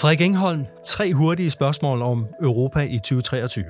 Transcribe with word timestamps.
Frederik 0.00 0.20
Engholm, 0.20 0.66
tre 0.84 1.14
hurtige 1.14 1.50
spørgsmål 1.50 2.02
om 2.02 2.26
Europa 2.42 2.80
i 2.80 2.98
2023. 2.98 3.64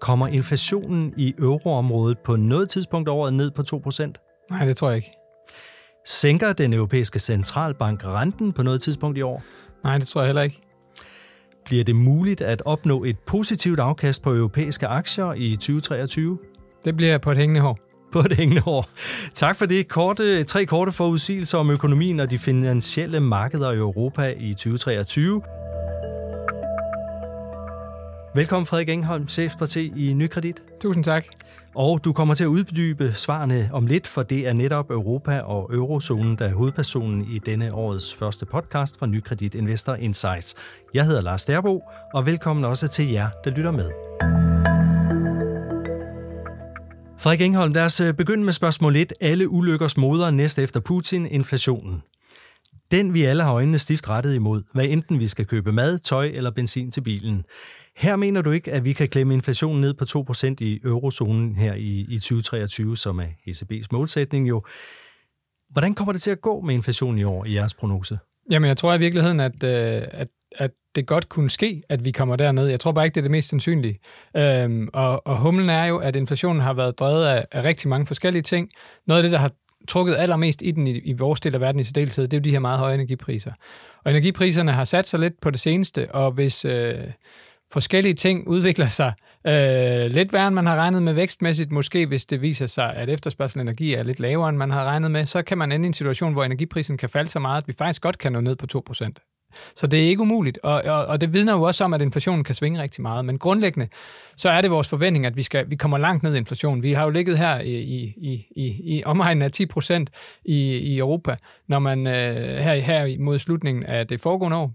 Kommer 0.00 0.26
inflationen 0.26 1.14
i 1.16 1.34
euroområdet 1.38 2.18
på 2.18 2.36
noget 2.36 2.68
tidspunkt 2.68 3.08
over 3.08 3.30
ned 3.30 3.50
på 3.50 3.62
2%? 3.62 4.46
Nej, 4.50 4.64
det 4.64 4.76
tror 4.76 4.88
jeg 4.88 4.96
ikke. 4.96 5.12
Sænker 6.06 6.52
den 6.52 6.72
europæiske 6.72 7.18
centralbank 7.18 8.04
renten 8.04 8.52
på 8.52 8.62
noget 8.62 8.82
tidspunkt 8.82 9.18
i 9.18 9.22
år? 9.22 9.42
Nej, 9.84 9.98
det 9.98 10.08
tror 10.08 10.20
jeg 10.20 10.28
heller 10.28 10.42
ikke. 10.42 10.60
Bliver 11.64 11.84
det 11.84 11.96
muligt 11.96 12.40
at 12.40 12.62
opnå 12.64 13.04
et 13.04 13.18
positivt 13.26 13.78
afkast 13.80 14.22
på 14.22 14.34
europæiske 14.34 14.86
aktier 14.86 15.32
i 15.32 15.56
2023? 15.56 16.38
Det 16.84 16.96
bliver 16.96 17.18
på 17.18 17.30
et 17.30 17.36
hængende 17.36 17.60
hår. 17.60 17.89
På 18.12 18.18
et 18.18 18.36
hængende 18.36 18.62
hår. 18.62 18.88
Tak 19.34 19.56
for 19.56 19.66
det. 19.66 19.88
Korte, 19.88 20.44
tre 20.44 20.66
korte 20.66 20.92
forudsigelser 20.92 21.58
om 21.58 21.70
økonomien 21.70 22.20
og 22.20 22.30
de 22.30 22.38
finansielle 22.38 23.20
markeder 23.20 23.72
i 23.72 23.76
Europa 23.76 24.34
i 24.40 24.54
2023. 24.54 25.42
Velkommen 28.34 28.66
Frederik 28.66 28.88
Engholm, 28.88 29.28
chefstrateg 29.28 29.96
i 29.96 30.12
Nykredit. 30.12 30.62
Tusind 30.80 31.04
tak. 31.04 31.24
Og 31.74 32.04
du 32.04 32.12
kommer 32.12 32.34
til 32.34 32.44
at 32.44 32.48
uddybe 32.48 33.12
svarene 33.16 33.70
om 33.72 33.86
lidt, 33.86 34.06
for 34.06 34.22
det 34.22 34.48
er 34.48 34.52
netop 34.52 34.90
Europa 34.90 35.40
og 35.40 35.70
eurozonen, 35.74 36.36
der 36.38 36.44
er 36.44 36.54
hovedpersonen 36.54 37.26
i 37.30 37.38
denne 37.38 37.74
årets 37.74 38.14
første 38.14 38.46
podcast 38.46 38.98
fra 38.98 39.06
Nykredit 39.06 39.54
Investor 39.54 39.94
Insights. 39.94 40.54
Jeg 40.94 41.06
hedder 41.06 41.20
Lars 41.20 41.44
Derbo, 41.44 41.82
og 42.14 42.26
velkommen 42.26 42.64
også 42.64 42.88
til 42.88 43.10
jer, 43.10 43.28
der 43.44 43.50
lytter 43.50 43.70
med. 43.70 44.49
Frederik 47.20 47.40
Engholm, 47.40 47.72
lad 47.72 47.84
os 47.84 48.00
øh, 48.00 48.14
begynde 48.14 48.44
med 48.44 48.52
spørgsmål 48.52 48.96
1. 48.96 49.12
Alle 49.20 49.48
ulykkers 49.48 49.96
moder 49.96 50.30
næst 50.30 50.58
efter 50.58 50.80
Putin, 50.80 51.26
inflationen. 51.26 52.02
Den 52.90 53.14
vi 53.14 53.22
alle 53.22 53.42
har 53.42 53.52
øjnene 53.52 53.78
stift 53.78 54.08
rettet 54.08 54.34
imod, 54.34 54.62
hvad 54.74 54.84
enten 54.84 55.18
vi 55.18 55.28
skal 55.28 55.46
købe 55.46 55.72
mad, 55.72 55.98
tøj 55.98 56.26
eller 56.26 56.50
benzin 56.50 56.90
til 56.90 57.00
bilen. 57.00 57.44
Her 57.96 58.16
mener 58.16 58.42
du 58.42 58.50
ikke, 58.50 58.72
at 58.72 58.84
vi 58.84 58.92
kan 58.92 59.08
klemme 59.08 59.34
inflationen 59.34 59.80
ned 59.80 59.94
på 59.94 60.04
2% 60.04 60.54
i 60.60 60.80
eurozonen 60.84 61.56
her 61.56 61.74
i, 61.74 62.06
i 62.08 62.18
2023, 62.18 62.96
som 62.96 63.20
er 63.20 63.26
ECB's 63.48 63.86
målsætning 63.92 64.48
jo. 64.48 64.62
Hvordan 65.70 65.94
kommer 65.94 66.12
det 66.12 66.22
til 66.22 66.30
at 66.30 66.40
gå 66.40 66.60
med 66.60 66.74
inflationen 66.74 67.18
i 67.18 67.24
år 67.24 67.44
i 67.44 67.54
jeres 67.54 67.74
prognose? 67.74 68.18
Jamen, 68.50 68.68
jeg 68.68 68.76
tror 68.76 68.94
i 68.94 68.98
virkeligheden, 68.98 69.40
at, 69.40 69.64
øh, 69.64 70.02
at, 70.10 70.28
at 70.58 70.70
det 70.94 71.06
godt 71.06 71.28
kunne 71.28 71.50
ske, 71.50 71.82
at 71.88 72.04
vi 72.04 72.10
kommer 72.10 72.36
derned. 72.36 72.66
Jeg 72.66 72.80
tror 72.80 72.92
bare 72.92 73.04
ikke, 73.04 73.14
det 73.14 73.20
er 73.20 73.24
det 73.24 73.30
mest 73.30 73.48
sandsynlige. 73.48 73.98
Øhm, 74.36 74.88
og, 74.92 75.26
og 75.26 75.38
humlen 75.38 75.70
er 75.70 75.84
jo, 75.84 75.98
at 75.98 76.16
inflationen 76.16 76.62
har 76.62 76.72
været 76.72 76.98
drevet 76.98 77.26
af, 77.26 77.46
af 77.52 77.64
rigtig 77.64 77.88
mange 77.88 78.06
forskellige 78.06 78.42
ting. 78.42 78.70
Noget 79.06 79.18
af 79.18 79.22
det, 79.22 79.32
der 79.32 79.38
har 79.38 79.52
trukket 79.88 80.16
allermest 80.16 80.62
i 80.62 80.70
den 80.70 80.86
i, 80.86 80.98
i 80.98 81.12
vores 81.12 81.40
del 81.40 81.54
af 81.54 81.60
verden 81.60 81.80
i 81.80 81.84
særdeleshed, 81.84 82.28
det 82.28 82.36
er 82.36 82.40
jo 82.40 82.44
de 82.44 82.50
her 82.50 82.58
meget 82.58 82.78
høje 82.78 82.94
energipriser. 82.94 83.52
Og 84.04 84.10
energipriserne 84.10 84.72
har 84.72 84.84
sat 84.84 85.06
sig 85.06 85.20
lidt 85.20 85.40
på 85.40 85.50
det 85.50 85.60
seneste, 85.60 86.14
og 86.14 86.32
hvis 86.32 86.64
øh, 86.64 86.94
forskellige 87.72 88.14
ting 88.14 88.48
udvikler 88.48 88.88
sig 88.88 89.12
øh, 89.46 90.10
lidt 90.10 90.32
værre, 90.32 90.46
end 90.46 90.54
man 90.54 90.66
har 90.66 90.76
regnet 90.76 91.02
med 91.02 91.12
vækstmæssigt, 91.12 91.72
måske 91.72 92.06
hvis 92.06 92.26
det 92.26 92.42
viser 92.42 92.66
sig, 92.66 92.94
at 92.96 93.08
efterspørgsel 93.08 93.60
energi 93.60 93.94
er 93.94 94.02
lidt 94.02 94.20
lavere, 94.20 94.48
end 94.48 94.56
man 94.56 94.70
har 94.70 94.84
regnet 94.84 95.10
med, 95.10 95.26
så 95.26 95.42
kan 95.42 95.58
man 95.58 95.72
ende 95.72 95.86
i 95.86 95.86
en 95.86 95.94
situation, 95.94 96.32
hvor 96.32 96.44
energiprisen 96.44 96.96
kan 96.96 97.08
falde 97.08 97.30
så 97.30 97.38
meget, 97.38 97.62
at 97.62 97.68
vi 97.68 97.72
faktisk 97.72 98.02
godt 98.02 98.18
kan 98.18 98.32
nå 98.32 98.40
ned 98.40 98.56
på 98.56 98.66
2%. 98.90 99.39
Så 99.74 99.86
det 99.86 100.04
er 100.04 100.08
ikke 100.08 100.22
umuligt, 100.22 100.58
og, 100.62 100.82
og, 100.84 101.06
og 101.06 101.20
det 101.20 101.32
vidner 101.32 101.52
jo 101.52 101.62
også 101.62 101.84
om, 101.84 101.94
at 101.94 102.02
inflationen 102.02 102.44
kan 102.44 102.54
svinge 102.54 102.82
rigtig 102.82 103.02
meget. 103.02 103.24
Men 103.24 103.38
grundlæggende, 103.38 103.88
så 104.36 104.50
er 104.50 104.60
det 104.60 104.70
vores 104.70 104.88
forventning, 104.88 105.26
at 105.26 105.36
vi, 105.36 105.42
skal, 105.42 105.70
vi 105.70 105.76
kommer 105.76 105.98
langt 105.98 106.22
ned 106.22 106.34
i 106.34 106.38
inflationen. 106.38 106.82
Vi 106.82 106.92
har 106.92 107.04
jo 107.04 107.10
ligget 107.10 107.38
her 107.38 107.60
i, 107.60 107.74
i, 107.80 108.46
i, 108.56 108.96
i 108.96 109.04
omegnen 109.04 109.42
af 109.42 109.52
10 109.52 109.66
procent 109.66 110.10
i, 110.44 110.76
i 110.76 110.98
Europa, 110.98 111.36
når 111.68 111.78
man 111.78 112.06
øh, 112.06 112.56
her, 112.56 112.74
her 112.74 113.18
mod 113.18 113.38
slutningen 113.38 113.84
af 113.84 114.06
det 114.06 114.20
foregående 114.20 114.56
år. 114.56 114.72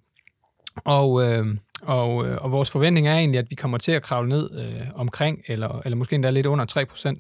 Og, 0.86 1.24
øh, 1.24 1.46
og, 1.86 2.28
øh, 2.28 2.38
og 2.42 2.52
vores 2.52 2.72
forventning 2.72 3.08
er 3.08 3.16
egentlig, 3.16 3.40
at 3.40 3.50
vi 3.50 3.56
kommer 3.56 3.78
til 3.78 3.92
at 3.92 4.04
kravle 4.04 4.30
ned 4.30 4.60
øh, 4.60 4.82
omkring, 4.96 5.42
eller, 5.48 5.82
eller 5.86 5.96
måske 5.96 6.16
endda 6.16 6.30
lidt 6.30 6.46
under 6.46 6.86
3%, 6.96 7.16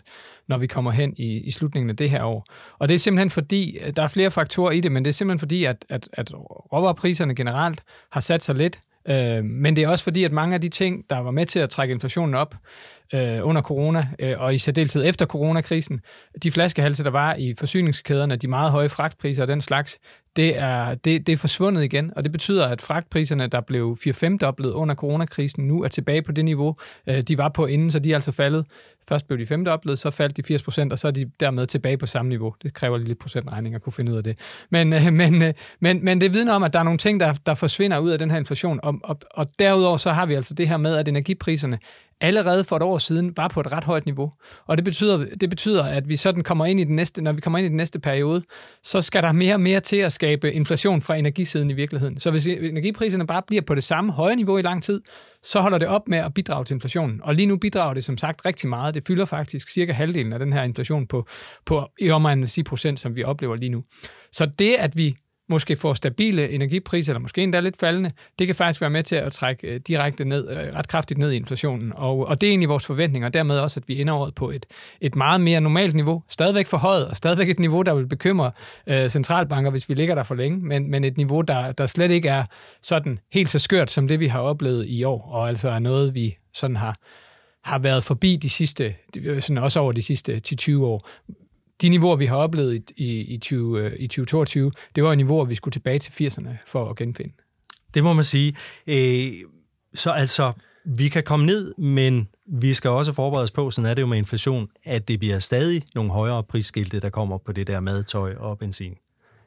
når 0.47 0.57
vi 0.57 0.67
kommer 0.67 0.91
hen 0.91 1.13
i, 1.17 1.37
i 1.37 1.51
slutningen 1.51 1.89
af 1.89 1.97
det 1.97 2.09
her 2.09 2.23
år. 2.23 2.45
Og 2.79 2.89
det 2.89 2.95
er 2.95 2.99
simpelthen 2.99 3.29
fordi, 3.29 3.77
øh, 3.77 3.93
der 3.95 4.03
er 4.03 4.07
flere 4.07 4.31
faktorer 4.31 4.71
i 4.71 4.79
det, 4.79 4.91
men 4.91 5.05
det 5.05 5.09
er 5.09 5.13
simpelthen 5.13 5.39
fordi, 5.39 5.65
at, 5.65 5.85
at, 5.89 6.09
at 6.13 6.31
råvarepriserne 6.73 7.35
generelt 7.35 7.83
har 8.11 8.21
sat 8.21 8.43
sig 8.43 8.55
lidt, 8.55 8.79
øh, 9.09 9.43
men 9.43 9.75
det 9.75 9.83
er 9.83 9.87
også 9.87 10.03
fordi, 10.03 10.23
at 10.23 10.31
mange 10.31 10.55
af 10.55 10.61
de 10.61 10.69
ting, 10.69 11.09
der 11.09 11.19
var 11.19 11.31
med 11.31 11.45
til 11.45 11.59
at 11.59 11.69
trække 11.69 11.93
inflationen 11.93 12.35
op 12.35 12.55
øh, 13.15 13.47
under 13.47 13.61
corona, 13.61 14.07
øh, 14.19 14.33
og 14.37 14.55
i 14.55 14.57
særdeleshed 14.57 15.05
efter 15.05 15.25
coronakrisen, 15.25 16.01
de 16.43 16.51
flaskehalse, 16.51 17.03
der 17.03 17.09
var 17.09 17.35
i 17.35 17.53
forsyningskæderne, 17.57 18.35
de 18.35 18.47
meget 18.47 18.71
høje 18.71 18.89
fragtpriser 18.89 19.41
og 19.41 19.47
den 19.47 19.61
slags, 19.61 19.99
det 20.35 20.57
er, 20.57 20.95
det, 20.95 21.27
det 21.27 21.33
er 21.33 21.37
forsvundet 21.37 21.83
igen, 21.83 22.13
og 22.15 22.23
det 22.23 22.31
betyder, 22.31 22.67
at 22.67 22.81
fragtpriserne, 22.81 23.47
der 23.47 23.61
blev 23.61 23.97
4-5 24.07 24.37
doblet 24.37 24.71
under 24.71 24.95
coronakrisen, 24.95 25.67
nu 25.67 25.83
er 25.83 25.87
tilbage 25.87 26.21
på 26.21 26.31
det 26.31 26.45
niveau, 26.45 26.75
øh, 27.07 27.21
de 27.21 27.37
var 27.37 27.49
på 27.49 27.65
inden, 27.65 27.91
så 27.91 27.99
de 27.99 28.11
er 28.11 28.15
altså 28.15 28.31
faldet. 28.31 28.65
Først 29.09 29.27
blev 29.27 29.39
de 29.39 29.45
5 29.45 29.65
doblet, 29.65 29.99
så 29.99 30.11
faldt 30.11 30.37
de 30.37 30.43
80 30.43 30.63
procent, 30.63 30.91
og 30.91 30.99
så 30.99 31.07
er 31.07 31.11
de 31.11 31.31
dermed 31.39 31.67
tilbage 31.67 31.97
på 31.97 32.05
samme 32.05 32.29
niveau. 32.29 32.55
Det 32.63 32.73
kræver 32.73 32.97
lidt 32.97 33.19
procentregning 33.19 33.75
at 33.75 33.81
kunne 33.81 33.93
finde 33.93 34.11
ud 34.11 34.17
af 34.17 34.23
det. 34.23 34.37
Men, 34.69 34.93
øh, 34.93 35.13
men, 35.21 35.41
øh, 35.41 35.53
men, 35.79 36.05
men 36.05 36.21
det 36.21 36.33
vidner 36.33 36.53
om, 36.53 36.63
at 36.63 36.73
der 36.73 36.79
er 36.79 36.83
nogle 36.83 36.97
ting, 36.97 37.19
der, 37.19 37.33
der 37.45 37.55
forsvinder 37.55 37.99
ud 37.99 38.09
af 38.09 38.19
den 38.19 38.31
her 38.31 38.37
inflation, 38.37 38.79
og, 38.83 38.99
og, 39.03 39.19
og 39.31 39.47
derudover 39.59 39.97
så 39.97 40.11
har 40.11 40.25
vi 40.25 40.33
altså 40.33 40.53
det 40.53 40.67
her 40.67 40.77
med, 40.77 40.95
at 40.95 41.07
energipriserne 41.07 41.79
allerede 42.21 42.63
for 42.63 42.75
et 42.75 42.81
år 42.81 42.97
siden 42.97 43.37
var 43.37 43.47
på 43.47 43.59
et 43.59 43.71
ret 43.71 43.83
højt 43.83 44.05
niveau. 44.05 44.31
Og 44.65 44.77
det 44.77 44.85
betyder, 44.85 45.25
det 45.41 45.49
betyder, 45.49 45.83
at 45.83 46.09
vi 46.09 46.17
sådan 46.17 46.43
kommer 46.43 46.65
ind 46.65 46.79
i 46.79 46.83
den 46.83 46.95
næste, 46.95 47.21
når 47.21 47.31
vi 47.31 47.41
kommer 47.41 47.59
ind 47.59 47.65
i 47.65 47.69
den 47.69 47.77
næste 47.77 47.99
periode, 47.99 48.43
så 48.83 49.01
skal 49.01 49.23
der 49.23 49.31
mere 49.31 49.53
og 49.53 49.61
mere 49.61 49.79
til 49.79 49.97
at 49.97 50.13
skabe 50.13 50.53
inflation 50.53 51.01
fra 51.01 51.15
energisiden 51.15 51.69
i 51.69 51.73
virkeligheden. 51.73 52.19
Så 52.19 52.31
hvis 52.31 52.47
energipriserne 52.47 53.27
bare 53.27 53.41
bliver 53.47 53.61
på 53.61 53.75
det 53.75 53.83
samme 53.83 54.11
høje 54.11 54.35
niveau 54.35 54.57
i 54.57 54.61
lang 54.61 54.83
tid, 54.83 55.01
så 55.43 55.59
holder 55.59 55.77
det 55.77 55.87
op 55.87 56.07
med 56.07 56.17
at 56.17 56.33
bidrage 56.33 56.65
til 56.65 56.73
inflationen. 56.73 57.21
Og 57.23 57.35
lige 57.35 57.45
nu 57.45 57.57
bidrager 57.57 57.93
det 57.93 58.03
som 58.03 58.17
sagt 58.17 58.45
rigtig 58.45 58.69
meget. 58.69 58.93
Det 58.93 59.03
fylder 59.07 59.25
faktisk 59.25 59.69
cirka 59.69 59.93
halvdelen 59.93 60.33
af 60.33 60.39
den 60.39 60.53
her 60.53 60.63
inflation 60.63 61.07
på, 61.07 61.27
på 61.65 61.87
i 61.99 62.09
omegnen 62.09 62.43
af 62.43 62.49
10 62.49 62.63
procent, 62.63 62.99
som 62.99 63.15
vi 63.15 63.23
oplever 63.23 63.55
lige 63.55 63.69
nu. 63.69 63.83
Så 64.31 64.45
det, 64.45 64.73
at 64.73 64.97
vi 64.97 65.15
måske 65.49 65.75
får 65.75 65.93
stabile 65.93 66.49
energipriser, 66.49 67.13
eller 67.13 67.19
måske 67.19 67.43
endda 67.43 67.59
lidt 67.59 67.79
faldende, 67.79 68.11
det 68.39 68.47
kan 68.47 68.55
faktisk 68.55 68.81
være 68.81 68.89
med 68.89 69.03
til 69.03 69.15
at 69.15 69.31
trække 69.31 69.67
øh, 69.67 69.79
direkte 69.87 70.25
ned, 70.25 70.49
øh, 70.49 70.57
ret 70.57 70.87
kraftigt 70.87 71.17
ned 71.17 71.31
i 71.31 71.35
inflationen. 71.35 71.93
Og, 71.95 72.27
og 72.27 72.41
det 72.41 72.47
er 72.47 72.51
egentlig 72.51 72.69
vores 72.69 72.85
forventninger, 72.85 73.27
og 73.27 73.33
dermed 73.33 73.59
også, 73.59 73.79
at 73.79 73.87
vi 73.87 74.01
ender 74.01 74.13
året 74.13 74.35
på 74.35 74.49
et, 74.49 74.65
et 75.01 75.15
meget 75.15 75.41
mere 75.41 75.61
normalt 75.61 75.95
niveau. 75.95 76.23
Stadigvæk 76.29 76.67
for 76.67 76.77
højt, 76.77 77.03
og 77.03 77.15
stadigvæk 77.15 77.49
et 77.49 77.59
niveau, 77.59 77.81
der 77.81 77.95
vil 77.95 78.07
bekymre 78.07 78.51
øh, 78.87 79.09
centralbanker, 79.09 79.71
hvis 79.71 79.89
vi 79.89 79.93
ligger 79.93 80.15
der 80.15 80.23
for 80.23 80.35
længe, 80.35 80.59
men, 80.59 80.91
men 80.91 81.03
et 81.03 81.17
niveau, 81.17 81.41
der, 81.41 81.71
der 81.71 81.85
slet 81.85 82.11
ikke 82.11 82.29
er 82.29 82.43
sådan 82.81 83.19
helt 83.33 83.49
så 83.49 83.59
skørt, 83.59 83.91
som 83.91 84.07
det 84.07 84.19
vi 84.19 84.27
har 84.27 84.39
oplevet 84.39 84.85
i 84.87 85.03
år, 85.03 85.29
og 85.31 85.47
altså 85.49 85.69
er 85.69 85.79
noget, 85.79 86.15
vi 86.15 86.37
sådan 86.53 86.75
har 86.75 86.97
har 87.65 87.79
været 87.79 88.03
forbi 88.03 88.35
de 88.35 88.49
sidste, 88.49 88.95
øh, 89.17 89.41
sådan 89.41 89.57
også 89.57 89.79
over 89.79 89.91
de 89.91 90.01
sidste 90.01 90.41
10-20 90.47 90.77
år 90.77 91.07
de 91.81 91.89
niveauer, 91.89 92.15
vi 92.15 92.25
har 92.25 92.35
oplevet 92.35 92.75
i, 92.75 93.03
i, 93.03 93.21
i, 93.21 93.37
20, 93.37 93.81
øh, 93.81 93.93
i 93.99 94.07
2022, 94.07 94.71
det 94.95 95.03
var 95.03 95.15
niveauer, 95.15 95.45
vi 95.45 95.55
skulle 95.55 95.73
tilbage 95.73 95.99
til 95.99 96.27
80'erne 96.27 96.49
for 96.65 96.89
at 96.89 96.95
genfinde. 96.95 97.33
Det 97.93 98.03
må 98.03 98.13
man 98.13 98.23
sige. 98.23 98.55
Øh, 98.87 99.33
så 99.93 100.11
altså, 100.11 100.53
vi 100.85 101.09
kan 101.09 101.23
komme 101.23 101.45
ned, 101.45 101.73
men 101.77 102.27
vi 102.47 102.73
skal 102.73 102.89
også 102.89 103.13
forberede 103.13 103.43
os 103.43 103.51
på, 103.51 103.71
sådan 103.71 103.89
er 103.89 103.93
det 103.93 104.01
jo 104.01 104.07
med 104.07 104.17
inflation, 104.17 104.67
at 104.83 105.07
det 105.07 105.19
bliver 105.19 105.39
stadig 105.39 105.83
nogle 105.95 106.11
højere 106.11 106.43
prisskilte, 106.43 106.99
der 106.99 107.09
kommer 107.09 107.37
på 107.37 107.51
det 107.51 107.67
der 107.67 107.79
madtøj 107.79 108.35
og 108.35 108.57
benzin. 108.57 108.97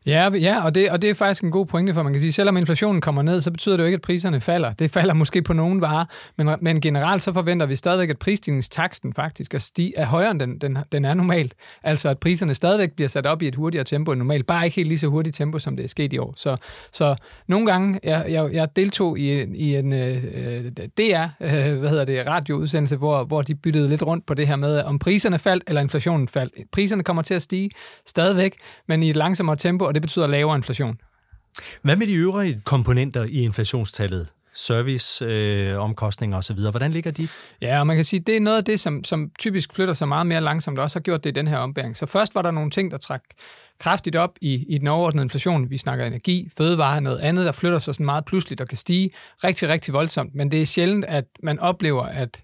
Ja, 0.08 0.30
ja 0.34 0.64
og, 0.64 0.74
det, 0.74 0.90
og 0.90 1.02
det 1.02 1.10
er 1.10 1.14
faktisk 1.14 1.42
en 1.42 1.50
god 1.50 1.66
pointe, 1.66 1.94
for 1.94 2.02
man 2.02 2.12
kan 2.12 2.20
sige, 2.20 2.32
selvom 2.32 2.56
inflationen 2.56 3.00
kommer 3.00 3.22
ned, 3.22 3.40
så 3.40 3.50
betyder 3.50 3.76
det 3.76 3.82
jo 3.82 3.86
ikke, 3.86 3.94
at 3.94 4.02
priserne 4.02 4.40
falder. 4.40 4.72
Det 4.72 4.90
falder 4.90 5.14
måske 5.14 5.42
på 5.42 5.52
nogle 5.52 5.80
varer, 5.80 6.04
men, 6.36 6.50
men 6.60 6.80
generelt 6.80 7.22
så 7.22 7.32
forventer 7.32 7.66
vi 7.66 7.76
stadigvæk, 7.76 8.10
at 8.10 8.18
prisstigningstaksten 8.18 9.14
faktisk 9.14 9.54
er, 9.54 9.58
sti, 9.58 9.94
er 9.96 10.06
højere, 10.06 10.30
end 10.30 10.40
den, 10.40 10.58
den, 10.58 10.78
den 10.92 11.04
er 11.04 11.14
normalt. 11.14 11.54
Altså 11.82 12.08
at 12.08 12.18
priserne 12.18 12.54
stadigvæk 12.54 12.92
bliver 12.92 13.08
sat 13.08 13.26
op 13.26 13.42
i 13.42 13.48
et 13.48 13.54
hurtigere 13.54 13.84
tempo 13.84 14.12
end 14.12 14.18
normalt, 14.18 14.46
bare 14.46 14.64
ikke 14.64 14.74
helt 14.74 14.88
lige 14.88 14.98
så 14.98 15.06
hurtigt 15.06 15.36
tempo, 15.36 15.58
som 15.58 15.76
det 15.76 15.84
er 15.84 15.88
sket 15.88 16.12
i 16.12 16.18
år. 16.18 16.34
Så, 16.36 16.56
så 16.92 17.16
nogle 17.46 17.66
gange, 17.66 18.00
jeg, 18.02 18.26
jeg, 18.28 18.52
jeg 18.52 18.76
deltog 18.76 19.18
i, 19.18 19.42
i 19.42 19.76
en 19.76 19.92
øh, 19.92 20.22
DR, 20.98 21.26
øh, 21.40 21.78
hvad 21.78 21.90
hedder 21.90 22.04
det, 22.04 22.26
radioudsendelse, 22.26 22.96
hvor, 22.96 23.24
hvor 23.24 23.42
de 23.42 23.54
byttede 23.54 23.88
lidt 23.88 24.02
rundt 24.02 24.26
på 24.26 24.34
det 24.34 24.46
her 24.46 24.56
med, 24.56 24.82
om 24.82 24.98
priserne 24.98 25.38
faldt 25.38 25.64
eller 25.66 25.80
inflationen 25.80 26.28
faldt. 26.28 26.54
Priserne 26.72 27.02
kommer 27.02 27.22
til 27.22 27.34
at 27.34 27.42
stige 27.42 27.70
stadigvæk, 28.06 28.56
men 28.86 29.02
i 29.02 29.10
et 29.10 29.16
langsommere 29.16 29.56
tempo, 29.56 29.84
og 29.84 29.97
det 30.00 30.08
betyder 30.08 30.26
lavere 30.26 30.56
inflation. 30.56 31.00
Hvad 31.82 31.96
med 31.96 32.06
de 32.06 32.14
øvrige 32.14 32.60
komponenter 32.64 33.24
i 33.24 33.42
inflationstallet? 33.42 34.28
service, 34.58 35.24
øh, 35.24 35.78
omkostninger 35.78 36.36
osv. 36.36 36.56
Hvordan 36.70 36.90
ligger 36.90 37.10
de? 37.10 37.28
Ja, 37.62 37.80
og 37.80 37.86
man 37.86 37.96
kan 37.96 38.04
sige, 38.04 38.20
det 38.20 38.36
er 38.36 38.40
noget 38.40 38.56
af 38.56 38.64
det, 38.64 38.80
som, 38.80 39.04
som 39.04 39.30
typisk 39.38 39.74
flytter 39.74 39.94
sig 39.94 40.08
meget 40.08 40.26
mere 40.26 40.40
langsomt, 40.40 40.78
og 40.78 40.82
også 40.82 40.98
har 40.98 41.02
gjort 41.02 41.24
det 41.24 41.30
i 41.30 41.32
den 41.32 41.48
her 41.48 41.56
ombæring. 41.56 41.96
Så 41.96 42.06
først 42.06 42.34
var 42.34 42.42
der 42.42 42.50
nogle 42.50 42.70
ting, 42.70 42.90
der 42.90 42.98
trak 42.98 43.22
kraftigt 43.80 44.16
op 44.16 44.30
i, 44.40 44.64
i 44.68 44.78
den 44.78 44.86
overordnede 44.86 45.24
inflation. 45.24 45.70
Vi 45.70 45.78
snakker 45.78 46.06
energi, 46.06 46.50
fødevare, 46.56 47.00
noget 47.00 47.18
andet, 47.18 47.46
der 47.46 47.52
flytter 47.52 47.78
sig 47.78 47.94
sådan 47.94 48.06
meget 48.06 48.24
pludseligt 48.24 48.60
og 48.60 48.68
kan 48.68 48.78
stige 48.78 49.10
rigtig, 49.44 49.68
rigtig 49.68 49.94
voldsomt. 49.94 50.34
Men 50.34 50.50
det 50.50 50.62
er 50.62 50.66
sjældent, 50.66 51.04
at 51.04 51.24
man 51.42 51.58
oplever, 51.58 52.02
at 52.02 52.42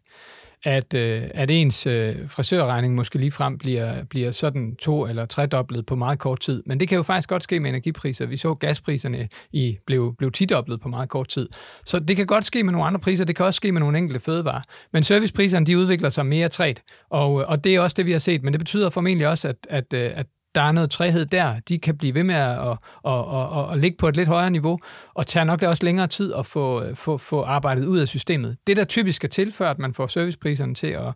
at, 0.64 0.94
øh, 0.94 1.22
at 1.34 1.50
ens 1.50 1.86
øh, 1.86 2.28
frisørregning 2.28 2.94
måske 2.94 3.18
lige 3.18 3.30
frem 3.30 3.58
bliver, 3.58 4.04
bliver 4.04 4.30
sådan 4.30 4.76
to- 4.76 5.06
eller 5.06 5.26
tredoblet 5.26 5.86
på 5.86 5.96
meget 5.96 6.18
kort 6.18 6.40
tid. 6.40 6.62
Men 6.66 6.80
det 6.80 6.88
kan 6.88 6.96
jo 6.96 7.02
faktisk 7.02 7.28
godt 7.28 7.42
ske 7.42 7.60
med 7.60 7.70
energipriser. 7.70 8.26
Vi 8.26 8.36
så 8.36 8.54
gaspriserne 8.54 9.28
i 9.52 9.78
blev, 9.86 10.14
blev 10.18 10.32
tidoblet 10.32 10.80
på 10.80 10.88
meget 10.88 11.08
kort 11.08 11.28
tid. 11.28 11.48
Så 11.84 11.98
det 11.98 12.16
kan 12.16 12.26
godt 12.26 12.44
ske 12.44 12.62
med 12.62 12.72
nogle 12.72 12.86
andre 12.86 13.00
priser, 13.00 13.24
det 13.24 13.36
kan 13.36 13.46
også 13.46 13.56
ske 13.56 13.72
med 13.72 13.80
nogle 13.80 13.98
enkelte 13.98 14.20
fødevarer. 14.20 14.62
Men 14.92 15.02
servicepriserne, 15.02 15.66
de 15.66 15.78
udvikler 15.78 16.08
sig 16.08 16.26
mere 16.26 16.48
træt, 16.48 16.82
og, 17.10 17.40
øh, 17.40 17.48
og 17.48 17.64
det 17.64 17.74
er 17.74 17.80
også 17.80 17.94
det, 17.94 18.06
vi 18.06 18.12
har 18.12 18.18
set. 18.18 18.42
Men 18.42 18.52
det 18.52 18.60
betyder 18.60 18.90
formentlig 18.90 19.28
også, 19.28 19.48
at, 19.48 19.56
at, 19.70 19.92
øh, 19.94 20.10
at 20.14 20.26
der 20.54 20.60
er 20.60 20.72
noget 20.72 20.90
træhed 20.90 21.26
der. 21.26 21.60
De 21.68 21.78
kan 21.78 21.96
blive 21.96 22.14
ved 22.14 22.24
med 22.24 22.34
at, 22.34 22.58
at, 22.58 22.78
at, 23.06 23.58
at, 23.58 23.72
at 23.72 23.78
ligge 23.78 23.96
på 23.96 24.08
et 24.08 24.16
lidt 24.16 24.28
højere 24.28 24.50
niveau, 24.50 24.78
og 25.14 25.26
tager 25.26 25.44
nok 25.44 25.60
det 25.60 25.68
også 25.68 25.84
længere 25.84 26.06
tid 26.06 26.34
at 26.34 26.46
få, 26.46 26.82
øh, 26.82 26.96
få, 26.96 27.18
få 27.18 27.42
arbejdet 27.42 27.84
ud 27.86 27.98
af 27.98 28.08
systemet. 28.08 28.56
Det, 28.66 28.76
der 28.76 28.84
typisk 28.84 29.24
er 29.24 29.28
til, 29.28 29.52
før 29.52 29.70
at 29.70 29.78
man 29.78 29.94
får 29.94 30.06
servicepriserne 30.06 30.74
til 30.74 30.86
at, 30.86 31.06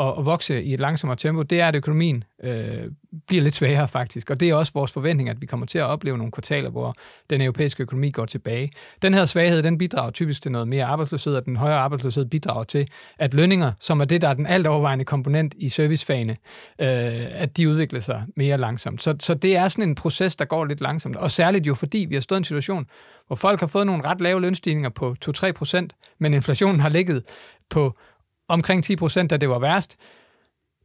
at, 0.00 0.14
at 0.18 0.24
vokse 0.24 0.62
i 0.62 0.74
et 0.74 0.80
langsommere 0.80 1.16
tempo, 1.16 1.42
det 1.42 1.60
er, 1.60 1.68
at 1.68 1.76
økonomien 1.76 2.24
øh, 2.42 2.90
bliver 3.26 3.42
lidt 3.42 3.54
sværere 3.54 3.88
faktisk. 3.88 4.30
Og 4.30 4.40
det 4.40 4.50
er 4.50 4.54
også 4.54 4.72
vores 4.72 4.92
forventning, 4.92 5.28
at 5.28 5.40
vi 5.40 5.46
kommer 5.46 5.66
til 5.66 5.78
at 5.78 5.84
opleve 5.84 6.18
nogle 6.18 6.32
kvartaler, 6.32 6.70
hvor 6.70 6.94
den 7.30 7.40
europæiske 7.40 7.82
økonomi 7.82 8.10
går 8.10 8.26
tilbage. 8.26 8.72
Den 9.02 9.14
her 9.14 9.24
svaghed, 9.24 9.62
den 9.62 9.78
bidrager 9.78 10.10
typisk 10.10 10.42
til 10.42 10.52
noget 10.52 10.68
mere 10.68 10.84
arbejdsløshed, 10.84 11.34
og 11.36 11.44
den 11.44 11.56
højere 11.56 11.78
arbejdsløshed 11.78 12.24
bidrager 12.24 12.64
til, 12.64 12.88
at 13.18 13.34
lønninger, 13.34 13.72
som 13.80 14.00
er 14.00 14.04
det, 14.04 14.20
der 14.20 14.28
er 14.28 14.34
den 14.34 14.46
alt 14.46 14.66
overvejende 14.66 15.04
komponent 15.04 15.54
i 15.58 15.68
servicefagene, 15.68 16.36
øh, 16.78 17.26
at 17.30 17.56
de 17.56 17.68
udvikler 17.68 18.00
sig 18.00 18.24
mere 18.36 18.58
langsomt. 18.58 19.02
Så, 19.02 19.16
så 19.20 19.34
det 19.34 19.56
er 19.56 19.68
sådan 19.68 19.88
en 19.88 19.94
proces, 19.94 20.36
der 20.36 20.44
går 20.44 20.64
lidt 20.64 20.80
langsomt. 20.80 21.16
Og 21.16 21.30
særligt 21.30 21.66
jo, 21.66 21.74
fordi 21.74 21.98
vi 21.98 22.14
har 22.14 22.20
stået 22.20 22.38
i 22.38 22.40
en 22.40 22.44
situation, 22.44 22.86
hvor 23.26 23.36
folk 23.36 23.60
har 23.60 23.66
fået 23.66 23.86
nogle 23.86 24.04
ret 24.04 24.20
lave 24.20 24.40
lønstigninger 24.40 24.90
på 24.90 25.16
2-3 25.28 25.52
procent, 25.52 25.92
men 26.18 26.34
inflationen 26.34 26.80
har 26.80 26.88
ligget 26.88 27.24
på 27.70 27.96
omkring 28.48 28.84
10 28.84 28.96
procent, 28.96 29.30
da 29.30 29.36
det 29.36 29.48
var 29.48 29.58
værst 29.58 29.96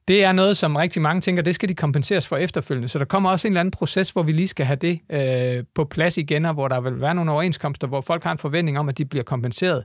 det 0.08 0.24
er 0.24 0.32
noget, 0.32 0.58
som 0.58 0.76
rigtig 0.76 1.02
mange 1.02 1.22
tænker, 1.22 1.44
det 1.44 1.56
skal 1.56 1.70
de 1.70 1.76
kompenseres 1.76 2.28
for 2.28 2.38
efterfølgende. 2.38 2.88
Så 2.88 3.00
der 3.00 3.06
kommer 3.06 3.30
også 3.30 3.48
en 3.48 3.52
eller 3.52 3.60
anden 3.60 3.72
proces, 3.72 4.10
hvor 4.10 4.24
vi 4.24 4.32
lige 4.32 4.48
skal 4.48 4.66
have 4.66 4.76
det 4.76 5.00
øh, 5.10 5.64
på 5.76 5.86
plads 5.86 6.18
igen, 6.18 6.46
og 6.46 6.54
hvor 6.54 6.68
der 6.68 6.82
vil 6.82 7.02
være 7.02 7.16
nogle 7.16 7.32
overenskomster, 7.32 7.88
hvor 7.88 8.02
folk 8.02 8.24
har 8.24 8.32
en 8.32 8.38
forventning 8.38 8.80
om, 8.80 8.90
at 8.90 8.98
de 8.98 9.06
bliver 9.06 9.24
kompenseret. 9.24 9.84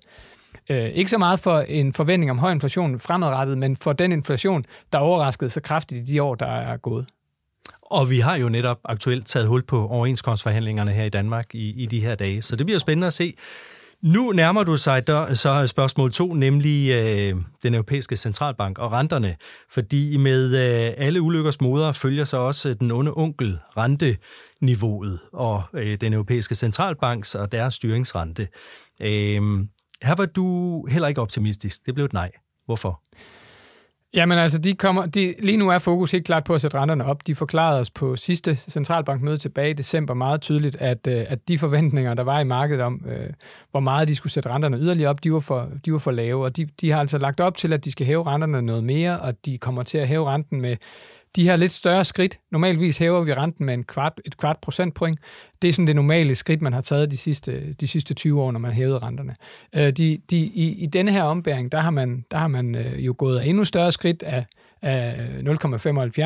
Øh, 0.70 0.88
ikke 0.88 1.10
så 1.10 1.18
meget 1.18 1.40
for 1.40 1.60
en 1.60 1.92
forventning 1.92 2.30
om 2.30 2.38
høj 2.38 2.52
inflation 2.52 3.00
fremadrettet, 3.00 3.58
men 3.58 3.76
for 3.76 3.92
den 3.92 4.12
inflation, 4.12 4.64
der 4.92 4.98
overraskede 4.98 5.50
så 5.50 5.60
kraftigt 5.60 6.08
i 6.08 6.12
de 6.12 6.22
år, 6.22 6.34
der 6.34 6.46
er 6.46 6.76
gået. 6.76 7.06
Og 7.82 8.10
vi 8.10 8.18
har 8.18 8.36
jo 8.36 8.48
netop 8.48 8.80
aktuelt 8.84 9.26
taget 9.26 9.48
hul 9.48 9.62
på 9.62 9.88
overenskomstforhandlingerne 9.88 10.90
her 10.90 11.04
i 11.04 11.08
Danmark 11.08 11.54
i, 11.54 11.82
i 11.82 11.86
de 11.86 12.00
her 12.00 12.14
dage, 12.14 12.42
så 12.42 12.56
det 12.56 12.66
bliver 12.66 12.78
spændende 12.78 13.06
at 13.06 13.12
se, 13.12 13.34
nu 14.06 14.32
nærmer 14.32 14.64
du 14.64 14.76
sig 14.76 15.06
der, 15.06 15.34
så 15.34 15.66
spørgsmål 15.66 16.12
to, 16.12 16.34
nemlig 16.34 16.90
øh, 16.90 17.36
den 17.62 17.74
europæiske 17.74 18.16
centralbank 18.16 18.78
og 18.78 18.92
renterne, 18.92 19.36
fordi 19.70 20.16
med 20.16 20.44
øh, 20.44 20.94
alle 20.96 21.20
ulykkers 21.20 21.60
moder 21.60 21.92
følger 21.92 22.24
så 22.24 22.36
også 22.36 22.74
den 22.74 22.90
onde 22.90 23.12
onkel 23.16 23.58
renteniveauet 23.76 25.18
og 25.32 25.62
øh, 25.74 26.00
den 26.00 26.12
europæiske 26.12 26.54
centralbanks 26.54 27.34
og 27.34 27.52
deres 27.52 27.74
styringsrente. 27.74 28.48
Øh, 29.02 29.42
her 30.02 30.14
var 30.16 30.26
du 30.26 30.86
heller 30.86 31.08
ikke 31.08 31.20
optimistisk. 31.20 31.86
Det 31.86 31.94
blev 31.94 32.04
et 32.04 32.12
nej. 32.12 32.30
Hvorfor? 32.66 33.02
Jamen 34.14 34.38
altså, 34.38 34.58
de 34.58 34.74
kommer, 34.74 35.06
de, 35.06 35.34
lige 35.38 35.56
nu 35.56 35.68
er 35.68 35.78
fokus 35.78 36.10
helt 36.10 36.24
klart 36.26 36.44
på 36.44 36.54
at 36.54 36.60
sætte 36.60 36.78
renterne 36.78 37.04
op. 37.04 37.26
De 37.26 37.34
forklarede 37.34 37.80
os 37.80 37.90
på 37.90 38.16
sidste 38.16 38.56
centralbankmøde 38.56 39.36
tilbage 39.36 39.70
i 39.70 39.72
december 39.72 40.14
meget 40.14 40.40
tydeligt, 40.40 40.76
at, 40.76 41.06
øh, 41.06 41.24
at 41.28 41.48
de 41.48 41.58
forventninger, 41.58 42.14
der 42.14 42.22
var 42.22 42.40
i 42.40 42.44
markedet 42.44 42.82
om, 42.82 43.04
øh, 43.08 43.30
hvor 43.70 43.80
meget 43.80 44.08
de 44.08 44.16
skulle 44.16 44.32
sætte 44.32 44.48
renterne 44.48 44.76
yderligere 44.76 45.10
op, 45.10 45.24
de 45.24 45.32
var 45.32 45.40
for, 45.40 45.68
de 45.84 45.92
var 45.92 45.98
for 45.98 46.10
lave. 46.10 46.44
Og 46.44 46.56
de, 46.56 46.66
de 46.80 46.90
har 46.90 47.00
altså 47.00 47.18
lagt 47.18 47.40
op 47.40 47.56
til, 47.56 47.72
at 47.72 47.84
de 47.84 47.92
skal 47.92 48.06
hæve 48.06 48.26
renterne 48.26 48.62
noget 48.62 48.84
mere, 48.84 49.20
og 49.20 49.46
de 49.46 49.58
kommer 49.58 49.82
til 49.82 49.98
at 49.98 50.08
hæve 50.08 50.30
renten 50.30 50.60
med 50.60 50.76
de 51.36 51.44
her 51.44 51.56
lidt 51.56 51.72
større 51.72 52.04
skridt. 52.04 52.38
Normalvis 52.52 52.98
hæver 52.98 53.24
vi 53.24 53.34
renten 53.34 53.66
med 53.66 53.74
en 53.74 53.84
kvart, 53.84 54.20
et 54.24 54.36
kvart 54.36 54.56
procentpoint. 54.62 55.18
Det 55.62 55.68
er 55.68 55.72
sådan 55.72 55.86
det 55.86 55.96
normale 55.96 56.34
skridt, 56.34 56.62
man 56.62 56.72
har 56.72 56.80
taget 56.80 57.10
de 57.10 57.16
sidste, 57.16 57.72
de 57.72 57.86
sidste 57.86 58.14
20 58.14 58.42
år, 58.42 58.52
når 58.52 58.58
man 58.60 58.72
hævede 58.72 58.98
renterne. 58.98 59.34
Øh, 59.74 59.92
de, 59.92 60.18
de, 60.30 60.36
i, 60.36 60.68
I 60.68 60.86
denne 60.86 61.12
her 61.12 61.22
ombæring, 61.22 61.72
der 61.72 61.80
har 61.80 61.90
man, 61.90 62.24
der 62.30 62.36
har 62.36 62.48
man 62.48 62.74
øh, 62.74 63.06
jo 63.06 63.14
gået 63.18 63.38
af 63.38 63.46
endnu 63.46 63.64
større 63.64 63.92
skridt 63.92 64.22
af, 64.22 64.46
af 64.82 65.14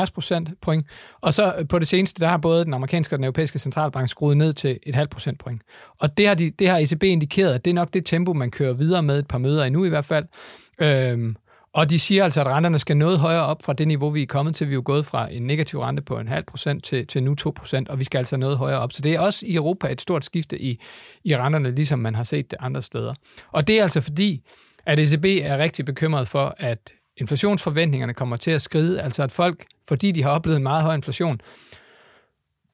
0,75 0.04 0.10
procentpoint. 0.14 0.86
Og 1.20 1.34
så 1.34 1.54
øh, 1.58 1.68
på 1.68 1.78
det 1.78 1.88
seneste, 1.88 2.20
der 2.20 2.28
har 2.28 2.36
både 2.36 2.64
den 2.64 2.74
amerikanske 2.74 3.14
og 3.14 3.18
den 3.18 3.24
europæiske 3.24 3.58
centralbank 3.58 4.08
skruet 4.08 4.36
ned 4.36 4.52
til 4.52 4.78
et 4.82 4.94
halvt 4.94 5.10
procentpoint. 5.10 5.62
Og 5.98 6.18
det 6.18 6.26
har, 6.26 6.34
de, 6.34 6.50
det 6.50 6.68
har 6.68 6.78
ECB 6.78 7.02
indikeret, 7.02 7.54
at 7.54 7.64
det 7.64 7.70
er 7.70 7.74
nok 7.74 7.94
det 7.94 8.06
tempo, 8.06 8.32
man 8.32 8.50
kører 8.50 8.72
videre 8.72 9.02
med 9.02 9.18
et 9.18 9.28
par 9.28 9.38
møder 9.38 9.64
endnu 9.64 9.84
i 9.84 9.88
hvert 9.88 10.04
fald. 10.04 10.24
Øhm, 10.80 11.36
og 11.72 11.90
de 11.90 11.98
siger 11.98 12.24
altså, 12.24 12.40
at 12.40 12.46
renterne 12.46 12.78
skal 12.78 12.96
noget 12.96 13.18
højere 13.18 13.42
op 13.42 13.62
fra 13.62 13.72
det 13.72 13.88
niveau, 13.88 14.10
vi 14.10 14.22
er 14.22 14.26
kommet 14.26 14.54
til. 14.54 14.66
Vi 14.66 14.72
er 14.72 14.74
jo 14.74 14.82
gået 14.84 15.06
fra 15.06 15.32
en 15.32 15.46
negativ 15.46 15.80
rente 15.80 16.02
på 16.02 16.18
en 16.18 16.28
halv 16.28 16.44
procent 16.44 16.84
til, 16.84 17.06
til 17.06 17.22
nu 17.22 17.34
2 17.34 17.50
procent, 17.56 17.88
og 17.88 17.98
vi 17.98 18.04
skal 18.04 18.18
altså 18.18 18.36
noget 18.36 18.58
højere 18.58 18.78
op. 18.78 18.92
Så 18.92 19.02
det 19.02 19.14
er 19.14 19.20
også 19.20 19.46
i 19.46 19.54
Europa 19.54 19.88
et 19.88 20.00
stort 20.00 20.24
skifte 20.24 20.62
i, 20.62 20.80
i 21.24 21.36
renterne, 21.36 21.74
ligesom 21.74 21.98
man 21.98 22.14
har 22.14 22.22
set 22.22 22.50
det 22.50 22.56
andre 22.60 22.82
steder. 22.82 23.14
Og 23.52 23.66
det 23.66 23.78
er 23.78 23.82
altså 23.82 24.00
fordi, 24.00 24.42
at 24.86 24.98
ECB 24.98 25.24
er 25.24 25.58
rigtig 25.58 25.84
bekymret 25.84 26.28
for, 26.28 26.54
at 26.58 26.92
inflationsforventningerne 27.16 28.14
kommer 28.14 28.36
til 28.36 28.50
at 28.50 28.62
skride. 28.62 29.02
Altså 29.02 29.22
at 29.22 29.32
folk, 29.32 29.66
fordi 29.88 30.12
de 30.12 30.22
har 30.22 30.30
oplevet 30.30 30.56
en 30.56 30.62
meget 30.62 30.82
høj 30.82 30.94
inflation, 30.94 31.40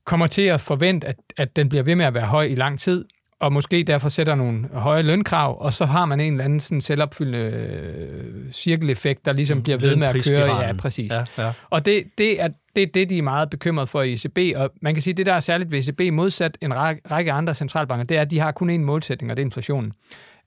kommer 0.05 0.27
til 0.27 0.43
at 0.43 0.61
forvente, 0.61 1.07
at, 1.07 1.17
at 1.37 1.57
den 1.57 1.69
bliver 1.69 1.83
ved 1.83 1.95
med 1.95 2.05
at 2.05 2.15
være 2.15 2.27
høj 2.27 2.45
i 2.45 2.55
lang 2.55 2.81
tid, 2.81 3.05
og 3.41 3.53
måske 3.53 3.83
derfor 3.83 4.09
sætter 4.09 4.35
nogle 4.35 4.69
høje 4.73 5.03
lønkrav, 5.03 5.57
og 5.61 5.73
så 5.73 5.85
har 5.85 6.05
man 6.05 6.21
en 6.21 6.33
eller 6.33 6.45
anden 6.45 6.61
sådan 6.61 6.81
selvopfyldende 6.81 7.39
øh, 7.39 8.53
cirkeleffekt, 8.53 9.25
der 9.25 9.33
ligesom 9.33 9.63
bliver 9.63 9.79
ved 9.79 9.97
med 9.97 10.07
at 10.09 10.27
køre. 10.29 10.61
Ja, 10.61 10.73
præcis. 10.73 11.13
Ja, 11.13 11.45
ja. 11.45 11.53
Og 11.71 11.87
det, 11.87 12.05
det 12.19 12.41
er 12.41 12.49
det, 12.77 12.83
er 12.83 12.87
det, 12.87 13.11
de 13.11 13.19
er 13.19 13.23
meget 13.23 13.51
bekymret 13.51 13.89
for 13.89 14.03
i 14.03 14.13
ECB, 14.13 14.39
og 14.57 14.71
man 14.83 14.95
kan 14.95 15.03
sige, 15.03 15.15
det 15.15 15.27
der 15.27 15.33
er 15.33 15.41
særligt 15.41 15.71
ved 15.71 15.79
ECB 15.79 16.15
modsat 16.15 16.59
en 16.63 16.73
række 17.11 17.33
andre 17.33 17.55
centralbanker, 17.55 18.05
det 18.05 18.17
er, 18.17 18.21
at 18.21 18.31
de 18.31 18.39
har 18.39 18.53
kun 18.53 18.71
én 18.71 18.85
målsætning, 18.85 19.31
og 19.31 19.37
det 19.37 19.43
er 19.43 19.47
inflationen. 19.47 19.93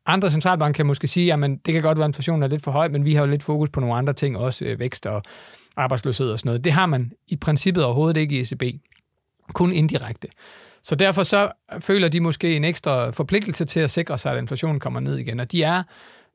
Andre 0.06 0.32
centralbanker 0.32 0.78
kan 0.78 0.86
måske 0.86 1.08
sige, 1.08 1.34
at 1.34 1.40
det 1.66 1.74
kan 1.74 1.82
godt 1.82 1.98
være, 1.98 2.06
at 2.06 2.10
inflationen 2.10 2.44
er 2.44 2.48
lidt 2.48 2.64
for 2.64 2.72
høj, 2.72 2.88
men 2.88 3.06
vi 3.06 3.14
har 3.14 3.22
jo 3.22 3.28
lidt 3.32 3.44
fokus 3.44 3.70
på 3.70 3.80
nogle 3.80 3.96
andre 3.96 4.14
ting, 4.14 4.38
også 4.38 4.66
øh, 4.66 4.80
vækst 4.80 5.06
og 5.06 5.24
arbejdsløshed 5.78 6.32
og 6.32 6.40
sådan 6.40 6.50
noget. 6.50 6.64
Det 6.64 6.72
har 6.72 6.86
man 6.86 7.12
i 7.28 7.36
princippet 7.36 7.84
overhovedet 7.84 8.18
ikke 8.18 8.36
i 8.36 8.42
ECB. 8.42 8.64
Kun 9.54 9.74
indirekte. 9.74 10.28
Så 10.84 10.96
derfor 10.96 11.24
så 11.24 11.52
føler 11.80 12.08
de 12.08 12.20
måske 12.20 12.56
en 12.56 12.64
ekstra 12.64 13.10
forpligtelse 13.10 13.66
til 13.66 13.80
at 13.80 13.90
sikre 13.90 14.18
sig, 14.18 14.32
at 14.32 14.38
inflationen 14.38 14.80
kommer 14.80 15.00
ned 15.00 15.18
igen. 15.18 15.40
Og 15.40 15.52
de 15.52 15.64
er 15.64 15.84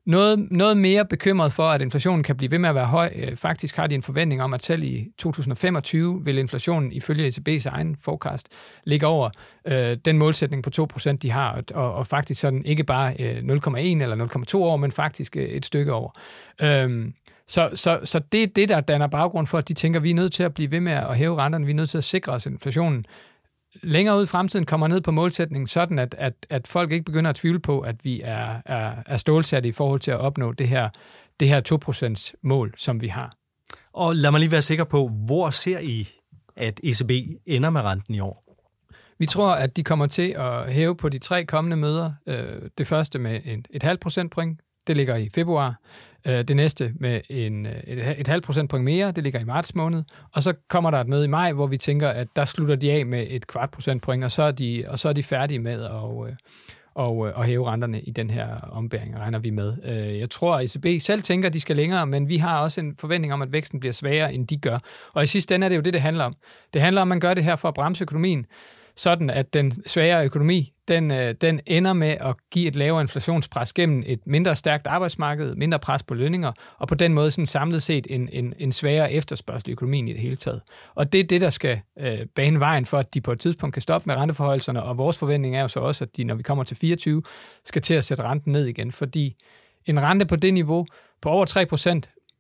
noget, 0.07 0.49
noget 0.51 0.77
mere 0.77 1.05
bekymret 1.05 1.53
for, 1.53 1.71
at 1.71 1.83
inflationen 1.83 2.23
kan 2.23 2.37
blive 2.37 2.51
ved 2.51 2.59
med 2.59 2.69
at 2.69 2.75
være 2.75 2.87
høj. 2.87 3.13
Øh, 3.17 3.37
faktisk 3.37 3.77
har 3.77 3.87
de 3.87 3.95
en 3.95 4.03
forventning 4.03 4.43
om, 4.43 4.55
at 4.55 4.63
selv 4.63 4.83
i 4.83 5.09
2025 5.19 6.25
vil 6.25 6.39
inflationen 6.39 6.93
ifølge 6.93 7.29
ECB's 7.29 7.69
egen 7.69 7.97
forecast 7.97 8.49
ligge 8.85 9.07
over 9.07 9.29
øh, 9.65 9.97
den 10.05 10.19
målsætning 10.19 10.63
på 10.63 10.71
2%, 10.99 11.13
de 11.17 11.31
har, 11.31 11.63
og, 11.75 11.95
og 11.95 12.07
faktisk 12.07 12.41
sådan 12.41 12.65
ikke 12.65 12.85
bare 12.85 13.15
øh, 13.19 13.37
0,1 13.37 13.79
eller 13.79 14.27
0,2 14.55 14.57
år, 14.57 14.77
men 14.77 14.93
faktisk 14.93 15.37
øh, 15.37 15.45
et 15.45 15.67
stykke 15.67 15.93
over. 15.93 16.11
Øhm, 16.63 17.15
så, 17.47 17.71
så, 17.75 18.01
så 18.05 18.19
det 18.33 18.43
er 18.43 18.47
det, 18.47 18.69
der 18.69 18.81
danner 18.81 19.07
baggrund 19.07 19.47
for, 19.47 19.59
at 19.59 19.69
de 19.69 19.75
tænker, 19.75 20.01
at 20.01 20.05
vi 20.05 20.11
er 20.11 20.15
nødt 20.15 20.33
til 20.33 20.43
at 20.43 20.55
blive 20.55 20.71
ved 20.71 20.81
med 20.81 20.93
at 20.93 21.17
hæve 21.17 21.37
renterne, 21.37 21.67
vi 21.67 21.73
er 21.73 21.77
nødt 21.77 21.91
til 21.91 21.99
at 21.99 22.05
sikre 22.05 22.33
os, 22.33 22.47
at 22.47 22.53
inflationen 22.53 23.07
længere 23.83 24.19
ud 24.19 24.23
i 24.23 24.27
fremtiden 24.27 24.67
kommer 24.67 24.89
ned 24.89 25.01
på 25.01 25.11
målsætningen, 25.11 25.67
sådan 25.67 25.99
at, 25.99 26.15
at, 26.19 26.47
at 26.51 26.69
folk 26.69 26.93
ikke 26.93 27.05
begynder 27.05 27.31
at 27.31 27.37
tvivle 27.37 27.61
på, 27.61 27.81
at 27.81 28.05
vi 28.05 28.21
er, 28.25 28.57
er, 28.67 28.93
er 29.07 29.17
stålsatte 29.17 29.69
i 29.69 29.73
forhold 29.73 30.01
til 30.01 30.11
at 30.11 30.19
opnå 30.19 30.53
det 30.53 30.69
her, 30.69 30.89
det 31.41 31.49
her 31.49 32.29
2% 32.33 32.33
mål, 32.43 32.75
som 32.77 33.01
vi 33.01 33.09
har. 33.09 33.37
Og 33.93 34.17
lad 34.17 34.31
mig 34.31 34.41
lige 34.41 34.51
være 34.51 34.63
sikker 34.63 34.85
på, 34.85 35.09
hvor 35.27 35.51
ser 35.51 35.79
I, 35.79 36.09
at 36.57 36.81
ECB 36.83 37.11
ender 37.47 37.71
med 37.71 37.81
renten 37.81 38.15
i 38.15 38.21
år? 38.21 38.45
Vi 39.19 39.27
tror, 39.27 39.51
at 39.53 39.77
de 39.77 39.85
kommer 39.85 40.07
til 40.07 40.35
at 40.39 40.73
hæve 40.73 40.97
på 40.97 41.09
de 41.09 41.19
tre 41.19 41.45
kommende 41.45 41.77
møder. 41.77 42.13
Øh, 42.27 42.63
det 42.79 42.87
første 42.87 43.19
med 43.19 43.41
et, 43.45 43.69
et 43.71 43.83
halvt 43.83 44.01
procentpoint, 44.01 44.61
det 44.87 44.97
ligger 44.97 45.17
i 45.17 45.29
februar. 45.35 45.81
Øh, 46.27 46.43
det 46.43 46.57
næste 46.57 46.93
med 47.01 47.21
en, 47.31 47.67
øh, 47.67 47.73
et, 47.73 48.21
et 48.21 48.29
halvt 48.29 48.45
procentpoint 48.45 48.85
mere, 48.85 49.13
det 49.13 49.25
ligger 49.25 49.41
i 49.41 49.45
marts 49.45 49.75
måned. 49.75 50.03
Og 50.33 50.43
så 50.43 50.53
kommer 50.69 50.91
der 50.91 51.01
et 51.01 51.09
møde 51.09 51.25
i 51.25 51.29
maj, 51.29 51.53
hvor 51.53 51.67
vi 51.67 51.77
tænker, 51.77 52.09
at 52.09 52.29
der 52.37 52.45
slutter 52.45 52.77
de 52.77 52.93
af 52.93 53.07
med 53.07 53.27
et 53.31 53.47
kvart 53.47 53.71
procentpoint, 53.71 54.25
og 54.25 54.31
så 54.31 54.43
er 54.43 54.51
de, 54.51 54.85
og 54.89 54.99
så 54.99 55.09
er 55.09 55.13
de 55.13 55.23
færdige 55.23 55.59
med 55.59 55.85
at, 55.85 55.91
øh, 55.91 55.95
og, 55.95 56.29
øh, 56.29 56.35
og, 56.95 57.17
og 57.17 57.45
hæve 57.45 57.71
renterne 57.71 58.01
i 58.01 58.11
den 58.11 58.31
her 58.31 58.47
ombæring, 58.73 59.19
regner 59.19 59.39
vi 59.39 59.51
med. 59.51 59.83
Jeg 60.19 60.31
tror, 60.31 60.57
at 60.57 60.77
ECB 60.77 61.03
selv 61.03 61.23
tænker, 61.23 61.49
at 61.49 61.55
de 61.55 61.61
skal 61.61 61.77
længere, 61.77 62.07
men 62.07 62.29
vi 62.29 62.37
har 62.37 62.61
også 62.61 62.81
en 62.81 62.97
forventning 62.97 63.33
om, 63.33 63.43
at 63.43 63.53
væksten 63.53 63.81
bliver 63.81 63.93
sværere, 63.93 64.35
end 64.35 64.49
de 64.49 64.57
gør. 64.57 64.79
Og 65.13 65.25
i 65.25 65.27
sidste 65.27 65.55
ende 65.55 65.65
er 65.65 65.69
det 65.69 65.77
jo 65.77 65.81
det, 65.81 65.93
det 65.93 66.01
handler 66.01 66.25
om. 66.25 66.37
Det 66.75 66.83
handler 66.83 67.03
om, 67.03 67.09
at 67.09 67.09
man 67.09 67.21
gør 67.21 67.35
det 67.35 67.45
her 67.45 67.57
for 67.57 67.69
at 67.69 67.75
bremse 67.75 68.03
økonomien 68.03 68.47
sådan 68.97 69.31
at 69.31 69.55
den 69.55 69.73
svagere 69.87 70.25
økonomi, 70.25 70.74
den, 70.89 71.11
øh, 71.11 71.35
den 71.41 71.61
ender 71.67 71.93
med 71.93 72.09
at 72.09 72.35
give 72.51 72.69
et 72.69 72.77
lavere 72.77 73.01
inflationspres 73.01 73.73
gennem 73.73 74.03
et 74.07 74.27
mindre 74.27 74.57
stærkt 74.57 74.87
arbejdsmarked, 74.87 75.55
mindre 75.55 75.79
pres 75.79 76.03
på 76.03 76.15
lønninger, 76.15 76.53
og 76.79 76.89
på 76.89 76.95
den 76.95 77.15
måde 77.15 77.31
sådan 77.31 77.47
samlet 77.47 77.83
set 77.83 78.07
en, 78.11 78.29
en, 78.33 78.55
en 78.59 78.73
sværere 78.73 79.13
efterspørgsel 79.13 79.69
i 79.69 79.73
økonomien 79.73 80.09
i 80.09 80.13
det 80.13 80.21
hele 80.21 80.37
taget. 80.37 80.61
Og 80.95 81.13
det 81.13 81.21
er 81.21 81.25
det, 81.25 81.41
der 81.41 81.51
skal 81.51 81.81
øh, 81.99 82.19
bane 82.35 82.61
vejen 82.61 82.87
for, 82.87 82.99
at 82.99 83.15
de 83.15 83.21
på 83.21 83.33
et 83.33 83.41
tidspunkt 83.41 83.73
kan 83.73 83.83
stoppe 83.83 84.07
med 84.07 84.17
renteforholdelserne, 84.17 84.83
og 84.83 84.99
vores 84.99 85.19
forventning 85.19 85.57
er 85.57 85.61
jo 85.61 85.69
så 85.69 85.81
også, 85.81 86.05
at 86.05 86.17
de, 86.17 86.25
når 86.25 86.35
vi 86.35 86.43
kommer 86.43 86.65
til 86.65 86.77
24, 86.77 87.23
skal 87.65 87.83
til 87.83 87.95
at 87.95 88.05
sætte 88.05 88.23
renten 88.23 88.53
ned 88.53 88.67
igen, 88.67 88.93
fordi 88.93 89.37
en 89.87 90.03
rente 90.03 90.27
på 90.27 90.37
det 90.37 90.55
niveau 90.55 90.87
på 91.23 91.29
over 91.29 91.45
3 91.45 91.67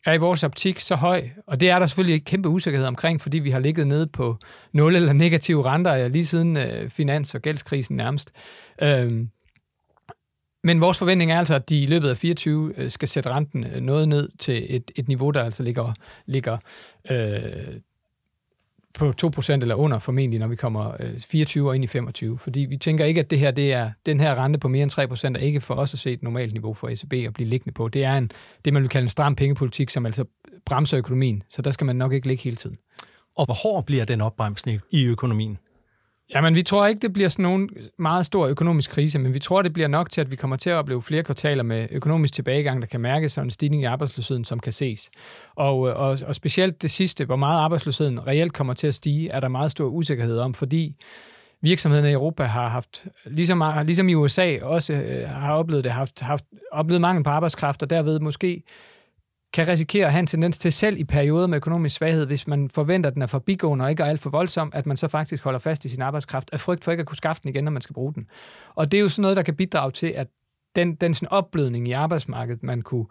er 0.04 0.12
i 0.12 0.18
vores 0.18 0.44
optik 0.44 0.80
så 0.80 0.94
høj, 0.94 1.28
og 1.46 1.60
det 1.60 1.70
er 1.70 1.78
der 1.78 1.86
selvfølgelig 1.86 2.14
ikke 2.14 2.24
kæmpe 2.24 2.48
usikkerhed 2.48 2.86
omkring, 2.86 3.20
fordi 3.20 3.38
vi 3.38 3.50
har 3.50 3.58
ligget 3.58 3.86
nede 3.86 4.06
på 4.06 4.36
nul 4.72 4.96
eller 4.96 5.12
negative 5.12 5.66
renter 5.66 6.08
lige 6.08 6.26
siden 6.26 6.56
øh, 6.56 6.90
finans- 6.90 7.34
og 7.34 7.42
gældskrisen 7.42 7.96
nærmest. 7.96 8.32
Øhm, 8.82 9.28
men 10.64 10.80
vores 10.80 10.98
forventning 10.98 11.32
er 11.32 11.38
altså, 11.38 11.54
at 11.54 11.68
de 11.68 11.82
i 11.82 11.86
løbet 11.86 12.08
af 12.08 12.16
24 12.16 12.74
øh, 12.76 12.90
skal 12.90 13.08
sætte 13.08 13.30
renten 13.30 13.64
øh, 13.64 13.80
noget 13.80 14.08
ned 14.08 14.28
til 14.38 14.76
et, 14.76 14.90
et 14.96 15.08
niveau, 15.08 15.30
der 15.30 15.42
altså 15.42 15.62
ligger, 15.62 15.92
ligger 16.26 16.58
øh, 17.10 17.80
på 18.98 19.14
2% 19.22 19.52
eller 19.52 19.74
under 19.74 19.98
formentlig, 19.98 20.40
når 20.40 20.46
vi 20.46 20.56
kommer 20.56 20.92
øh, 21.00 21.18
24 21.18 21.68
og 21.68 21.74
ind 21.74 21.84
i 21.84 21.86
25. 21.86 22.38
Fordi 22.38 22.60
vi 22.60 22.76
tænker 22.76 23.04
ikke, 23.04 23.20
at 23.20 23.30
det 23.30 23.38
her, 23.38 23.50
det 23.50 23.72
er, 23.72 23.90
den 24.06 24.20
her 24.20 24.34
rente 24.34 24.58
på 24.58 24.68
mere 24.68 24.82
end 24.82 24.92
3% 25.34 25.34
er 25.34 25.38
ikke 25.38 25.60
for 25.60 25.74
os 25.74 25.94
at 25.94 26.00
se 26.00 26.12
et 26.12 26.22
normalt 26.22 26.52
niveau 26.52 26.74
for 26.74 26.88
ECB 26.88 27.12
at 27.12 27.32
blive 27.34 27.48
liggende 27.48 27.74
på. 27.74 27.88
Det 27.88 28.04
er 28.04 28.14
en, 28.14 28.30
det, 28.64 28.72
man 28.72 28.82
vil 28.82 28.88
kalde 28.88 29.04
en 29.04 29.10
stram 29.10 29.36
pengepolitik, 29.36 29.90
som 29.90 30.06
altså 30.06 30.24
bremser 30.66 30.98
økonomien. 30.98 31.42
Så 31.50 31.62
der 31.62 31.70
skal 31.70 31.84
man 31.84 31.96
nok 31.96 32.12
ikke 32.12 32.28
ligge 32.28 32.42
hele 32.44 32.56
tiden. 32.56 32.78
Og 33.36 33.44
hvor 33.44 33.54
hård 33.54 33.86
bliver 33.86 34.04
den 34.04 34.20
opbremsning 34.20 34.80
i 34.90 35.04
økonomien? 35.04 35.58
Jamen, 36.30 36.54
vi 36.54 36.62
tror 36.62 36.86
ikke, 36.86 37.00
det 37.00 37.12
bliver 37.12 37.28
sådan 37.28 37.42
nogen 37.42 37.70
meget 37.98 38.26
stor 38.26 38.46
økonomisk 38.46 38.90
krise, 38.90 39.18
men 39.18 39.34
vi 39.34 39.38
tror, 39.38 39.62
det 39.62 39.72
bliver 39.72 39.88
nok 39.88 40.10
til, 40.10 40.20
at 40.20 40.30
vi 40.30 40.36
kommer 40.36 40.56
til 40.56 40.70
at 40.70 40.76
opleve 40.76 41.02
flere 41.02 41.22
kvartaler 41.22 41.62
med 41.62 41.88
økonomisk 41.90 42.34
tilbagegang, 42.34 42.82
der 42.82 42.86
kan 42.86 43.00
mærkes, 43.00 43.38
og 43.38 43.44
en 43.44 43.50
stigning 43.50 43.82
i 43.82 43.84
arbejdsløsheden, 43.84 44.44
som 44.44 44.60
kan 44.60 44.72
ses. 44.72 45.10
Og, 45.54 45.88
øh, 45.88 45.96
og, 45.96 46.18
og 46.26 46.34
specielt 46.34 46.82
det 46.82 46.90
sidste, 46.90 47.24
hvor 47.24 47.36
meget 47.36 47.60
arbejdsløsheden 47.60 48.26
reelt 48.26 48.52
kommer 48.52 48.74
til 48.74 48.86
at 48.86 48.94
stige, 48.94 49.30
er 49.30 49.40
der 49.40 49.48
meget 49.48 49.70
stor 49.70 49.86
usikkerhed 49.86 50.38
om, 50.38 50.54
fordi 50.54 50.96
virksomhederne 51.60 52.10
i 52.10 52.12
Europa 52.12 52.44
har 52.44 52.68
haft, 52.68 53.06
ligesom, 53.24 53.62
ligesom 53.84 54.08
i 54.08 54.14
USA 54.14 54.58
også 54.62 54.92
øh, 54.92 55.28
har 55.28 55.54
oplevet 55.54 55.84
det, 55.84 55.92
haft, 55.92 56.20
haft 56.20 56.44
oplevet 56.72 57.00
mangel 57.00 57.24
på 57.24 57.30
arbejdskraft, 57.30 57.82
og 57.82 57.90
derved 57.90 58.20
måske 58.20 58.62
kan 59.54 59.68
risikere 59.68 60.06
at 60.06 60.12
have 60.12 60.20
en 60.20 60.26
tendens 60.26 60.58
til 60.58 60.72
selv 60.72 60.98
i 60.98 61.04
perioder 61.04 61.46
med 61.46 61.56
økonomisk 61.56 61.96
svaghed, 61.96 62.26
hvis 62.26 62.46
man 62.46 62.70
forventer, 62.70 63.10
at 63.10 63.14
den 63.14 63.22
er 63.22 63.26
forbigående 63.26 63.84
og 63.84 63.90
ikke 63.90 64.02
er 64.02 64.06
alt 64.06 64.20
for 64.20 64.30
voldsom, 64.30 64.70
at 64.74 64.86
man 64.86 64.96
så 64.96 65.08
faktisk 65.08 65.44
holder 65.44 65.58
fast 65.58 65.84
i 65.84 65.88
sin 65.88 66.02
arbejdskraft 66.02 66.50
af 66.52 66.60
frygt 66.60 66.84
for 66.84 66.90
ikke 66.90 67.00
at 67.00 67.06
kunne 67.06 67.16
skaffe 67.16 67.42
den 67.42 67.48
igen, 67.50 67.64
når 67.64 67.70
man 67.70 67.82
skal 67.82 67.94
bruge 67.94 68.14
den. 68.14 68.26
Og 68.74 68.92
det 68.92 68.98
er 68.98 69.02
jo 69.02 69.08
sådan 69.08 69.22
noget, 69.22 69.36
der 69.36 69.42
kan 69.42 69.56
bidrage 69.56 69.92
til, 69.92 70.06
at 70.06 70.26
den, 70.76 70.94
den 70.94 71.14
sådan 71.14 71.28
opblødning 71.28 71.88
i 71.88 71.92
arbejdsmarkedet, 71.92 72.62
man 72.62 72.82
kunne 72.82 73.06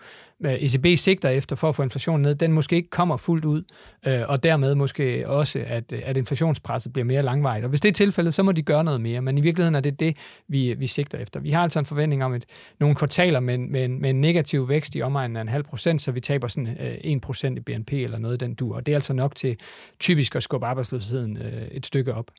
øh, 0.46 0.54
ECB 0.54 1.00
sigter 1.00 1.30
efter 1.30 1.56
for 1.56 1.70
at 1.70 1.76
få 1.76 1.84
inflationen 1.84 2.22
ned, 2.22 2.36
den 2.36 2.52
måske 2.52 2.76
ikke 2.76 2.90
kommer 2.90 3.18
fuldt 3.18 3.46
ud, 3.46 3.64
øh, 4.08 4.22
og 4.28 4.44
dermed 4.44 4.76
måske 4.76 5.30
også, 5.30 5.64
at, 5.68 5.94
øh, 5.94 6.02
at 6.06 6.18
inflationspresset 6.18 6.94
bliver 6.94 7.06
mere 7.06 7.24
langvejt. 7.24 7.64
Og 7.64 7.70
hvis 7.70 7.82
det 7.82 7.90
er 7.90 7.94
tilfældet, 7.94 8.34
så 8.34 8.44
må 8.44 8.52
de 8.52 8.62
gøre 8.62 8.84
noget 8.84 9.02
mere, 9.02 9.22
men 9.22 9.38
i 9.38 9.42
virkeligheden 9.42 9.76
er 9.76 9.80
det 9.80 10.00
det, 10.00 10.18
vi, 10.48 10.74
vi 10.74 10.88
sigter 10.88 11.18
efter. 11.18 11.40
Vi 11.40 11.52
har 11.52 11.64
altså 11.64 11.80
en 11.80 11.86
forventning 11.86 12.24
om 12.24 12.34
et, 12.34 12.46
nogle 12.80 12.96
kvartaler 12.96 13.40
med, 13.40 13.58
med, 13.58 13.88
med 13.88 14.10
en 14.10 14.22
negativ 14.22 14.70
vækst 14.70 14.96
i 14.96 15.02
omegnen 15.02 15.38
af 15.38 15.42
en 15.42 15.50
halv 15.50 15.64
procent, 15.64 16.02
så 16.02 16.12
vi 16.12 16.20
taber 16.20 16.48
sådan 16.48 16.78
øh, 16.80 16.98
1 17.02 17.22
procent 17.22 17.58
i 17.58 17.62
BNP 17.62 17.94
eller 17.94 18.18
noget 18.18 18.40
den 18.40 18.56
dur. 18.56 18.76
Og 18.76 18.86
det 18.86 18.92
er 18.92 18.96
altså 18.96 19.14
nok 19.14 19.36
til 19.36 19.58
typisk 20.00 20.36
at 20.36 20.44
skubbe 20.44 20.66
arbejdsløsheden 20.66 21.38
øh, 21.38 21.68
et 21.72 21.86
stykke 21.86 22.14
op. 22.14 22.32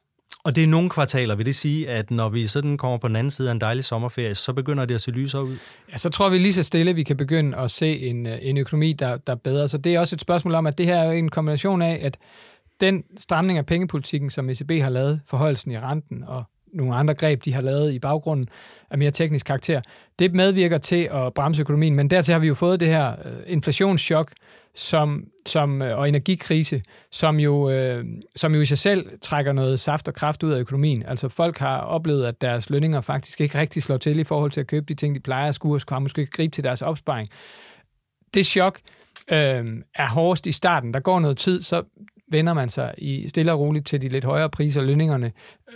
Og 0.44 0.56
det 0.56 0.64
er 0.64 0.68
nogle 0.68 0.90
kvartaler, 0.90 1.34
vil 1.34 1.46
det 1.46 1.56
sige, 1.56 1.90
at 1.90 2.10
når 2.10 2.28
vi 2.28 2.46
sådan 2.46 2.78
kommer 2.78 2.98
på 2.98 3.08
den 3.08 3.16
anden 3.16 3.30
side 3.30 3.48
af 3.48 3.52
en 3.52 3.60
dejlig 3.60 3.84
sommerferie, 3.84 4.34
så 4.34 4.52
begynder 4.52 4.84
det 4.84 4.94
at 4.94 5.00
se 5.00 5.10
lysere 5.10 5.44
ud? 5.44 5.56
Ja, 5.92 5.96
så 5.96 6.10
tror 6.10 6.28
vi 6.28 6.38
lige 6.38 6.52
så 6.52 6.62
stille, 6.62 6.90
at 6.90 6.96
vi 6.96 7.02
kan 7.02 7.16
begynde 7.16 7.56
at 7.56 7.70
se 7.70 7.98
en, 7.98 8.26
øh, 8.26 8.38
en 8.42 8.56
økonomi, 8.56 8.92
der, 8.92 9.16
der 9.16 9.32
er 9.32 9.36
bedre. 9.36 9.68
Så 9.68 9.78
det 9.78 9.94
er 9.94 10.00
også 10.00 10.16
et 10.16 10.20
spørgsmål 10.20 10.54
om, 10.54 10.66
at 10.66 10.78
det 10.78 10.86
her 10.86 10.96
er 10.96 11.12
en 11.12 11.28
kombination 11.28 11.82
af, 11.82 11.98
at 12.02 12.18
den 12.80 13.04
stramning 13.18 13.58
af 13.58 13.66
pengepolitikken, 13.66 14.30
som 14.30 14.50
ECB 14.50 14.70
har 14.70 14.90
lavet, 14.90 15.20
forholdelsen 15.26 15.72
i 15.72 15.78
renten 15.78 16.24
og 16.24 16.44
nogle 16.74 16.94
andre 16.94 17.14
greb, 17.14 17.44
de 17.44 17.52
har 17.52 17.60
lavet 17.60 17.92
i 17.92 17.98
baggrunden 17.98 18.48
af 18.90 18.98
mere 18.98 19.10
teknisk 19.10 19.46
karakter, 19.46 19.80
det 20.18 20.34
medvirker 20.34 20.78
til 20.78 21.08
at 21.12 21.34
bremse 21.34 21.60
økonomien. 21.60 21.94
Men 21.94 22.10
dertil 22.10 22.32
har 22.32 22.38
vi 22.38 22.46
jo 22.46 22.54
fået 22.54 22.80
det 22.80 22.88
her 22.88 23.10
øh, 23.10 23.32
inflationschok, 23.46 24.32
som, 24.74 25.24
som, 25.46 25.82
øh, 25.82 25.98
og 25.98 26.08
energikrise, 26.08 26.82
som 27.10 27.40
jo, 27.40 27.70
øh, 27.70 28.04
som 28.36 28.54
jo 28.54 28.60
i 28.60 28.66
sig 28.66 28.78
selv 28.78 29.18
trækker 29.22 29.52
noget 29.52 29.80
saft 29.80 30.08
og 30.08 30.14
kraft 30.14 30.42
ud 30.42 30.52
af 30.52 30.58
økonomien. 30.58 31.02
Altså 31.06 31.28
folk 31.28 31.58
har 31.58 31.78
oplevet, 31.78 32.26
at 32.26 32.40
deres 32.40 32.70
lønninger 32.70 33.00
faktisk 33.00 33.40
ikke 33.40 33.58
rigtig 33.58 33.82
slår 33.82 33.96
til 33.96 34.18
i 34.18 34.24
forhold 34.24 34.50
til 34.50 34.60
at 34.60 34.66
købe 34.66 34.86
de 34.86 34.94
ting, 34.94 35.14
de 35.14 35.20
plejer 35.20 35.48
at 35.48 35.54
skue, 35.54 35.76
og 35.76 35.80
skulle 35.80 36.00
måske 36.00 36.26
gribe 36.26 36.50
til 36.50 36.64
deres 36.64 36.82
opsparing. 36.82 37.28
Det 38.34 38.46
chok 38.46 38.80
øh, 39.30 39.64
er 39.94 40.08
hårdest 40.08 40.46
i 40.46 40.52
starten. 40.52 40.94
Der 40.94 41.00
går 41.00 41.20
noget 41.20 41.36
tid, 41.36 41.62
så 41.62 41.82
vender 42.34 42.54
man 42.54 42.68
sig 42.68 42.94
i 42.98 43.28
stille 43.28 43.52
og 43.52 43.60
roligt 43.60 43.86
til 43.86 44.02
de 44.02 44.08
lidt 44.08 44.24
højere 44.24 44.50
priser. 44.50 44.82
Lønningerne 44.82 45.32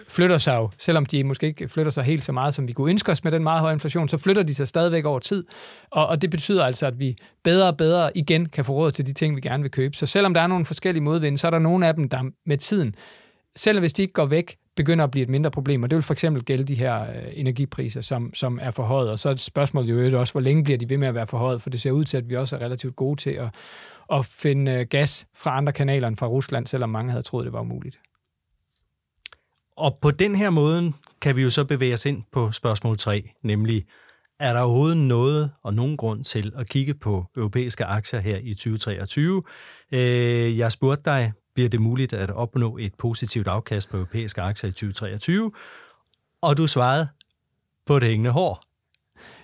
flytter 0.08 0.38
sig 0.38 0.56
jo, 0.56 0.70
selvom 0.78 1.06
de 1.06 1.24
måske 1.24 1.46
ikke 1.46 1.68
flytter 1.68 1.92
sig 1.92 2.04
helt 2.04 2.24
så 2.24 2.32
meget, 2.32 2.54
som 2.54 2.68
vi 2.68 2.72
kunne 2.72 2.90
ønske 2.90 3.12
os 3.12 3.24
med 3.24 3.32
den 3.32 3.42
meget 3.42 3.60
høje 3.60 3.74
inflation, 3.74 4.08
så 4.08 4.16
flytter 4.16 4.42
de 4.42 4.54
sig 4.54 4.68
stadigvæk 4.68 5.04
over 5.04 5.18
tid. 5.18 5.44
Og, 5.90 6.06
og 6.06 6.22
det 6.22 6.30
betyder 6.30 6.64
altså, 6.64 6.86
at 6.86 6.98
vi 6.98 7.16
bedre 7.44 7.68
og 7.68 7.76
bedre 7.76 8.16
igen 8.16 8.48
kan 8.48 8.64
få 8.64 8.72
råd 8.72 8.90
til 8.90 9.06
de 9.06 9.12
ting, 9.12 9.36
vi 9.36 9.40
gerne 9.40 9.62
vil 9.62 9.70
købe. 9.70 9.96
Så 9.96 10.06
selvom 10.06 10.34
der 10.34 10.40
er 10.40 10.46
nogle 10.46 10.64
forskellige 10.64 11.02
modvinde, 11.02 11.38
så 11.38 11.46
er 11.46 11.50
der 11.50 11.58
nogle 11.58 11.86
af 11.86 11.94
dem, 11.94 12.08
der 12.08 12.22
med 12.46 12.56
tiden, 12.56 12.94
selv 13.56 13.80
hvis 13.80 13.92
de 13.92 14.02
ikke 14.02 14.12
går 14.12 14.26
væk, 14.26 14.56
begynder 14.78 15.04
at 15.04 15.10
blive 15.10 15.22
et 15.22 15.28
mindre 15.28 15.50
problem, 15.50 15.82
og 15.82 15.90
det 15.90 15.96
vil 15.96 16.02
for 16.02 16.12
eksempel 16.12 16.44
gælde 16.44 16.64
de 16.64 16.74
her 16.74 17.02
øh, 17.02 17.32
energipriser, 17.32 18.00
som, 18.00 18.34
som 18.34 18.58
er 18.62 18.70
forhøjet. 18.70 19.10
Og 19.10 19.18
så 19.18 19.30
er 19.30 19.36
spørgsmålet 19.36 20.12
jo 20.12 20.20
også, 20.20 20.32
hvor 20.34 20.40
længe 20.40 20.64
bliver 20.64 20.78
de 20.78 20.88
ved 20.88 20.96
med 20.96 21.08
at 21.08 21.14
være 21.14 21.26
forhøjet, 21.26 21.62
for 21.62 21.70
det 21.70 21.80
ser 21.80 21.90
ud 21.90 22.04
til, 22.04 22.16
at 22.16 22.28
vi 22.28 22.36
også 22.36 22.56
er 22.56 22.60
relativt 22.60 22.96
gode 22.96 23.20
til 23.20 23.30
at, 23.30 23.48
at 24.12 24.26
finde 24.26 24.72
øh, 24.72 24.86
gas 24.90 25.26
fra 25.36 25.56
andre 25.56 25.72
kanaler 25.72 26.08
end 26.08 26.16
fra 26.16 26.26
Rusland, 26.26 26.66
selvom 26.66 26.90
mange 26.90 27.10
havde 27.10 27.22
troet, 27.22 27.44
det 27.44 27.52
var 27.52 27.60
umuligt. 27.60 27.98
Og 29.76 29.98
på 30.02 30.10
den 30.10 30.34
her 30.34 30.50
måde 30.50 30.92
kan 31.20 31.36
vi 31.36 31.42
jo 31.42 31.50
så 31.50 31.64
bevæge 31.64 31.94
os 31.94 32.06
ind 32.06 32.22
på 32.32 32.52
spørgsmål 32.52 32.98
3, 32.98 33.30
nemlig 33.42 33.84
er 34.40 34.52
der 34.52 34.60
overhovedet 34.60 34.96
noget 34.96 35.50
og 35.62 35.74
nogen 35.74 35.96
grund 35.96 36.24
til 36.24 36.52
at 36.56 36.68
kigge 36.68 36.94
på 36.94 37.24
europæiske 37.36 37.84
aktier 37.84 38.20
her 38.20 38.38
i 38.42 38.54
2023? 38.54 39.42
Øh, 39.92 40.58
jeg 40.58 40.72
spurgte 40.72 41.02
dig, 41.04 41.32
bliver 41.58 41.68
det 41.68 41.80
muligt 41.80 42.12
at 42.12 42.30
opnå 42.30 42.78
et 42.78 42.94
positivt 42.94 43.46
afkast 43.46 43.90
på 43.90 43.96
europæiske 43.96 44.42
aktier 44.42 44.70
i 44.70 44.72
2023? 44.72 45.52
Og 46.42 46.56
du 46.56 46.66
svarede 46.66 47.08
på 47.86 47.98
det 47.98 48.08
hængende 48.08 48.30
hår. 48.30 48.62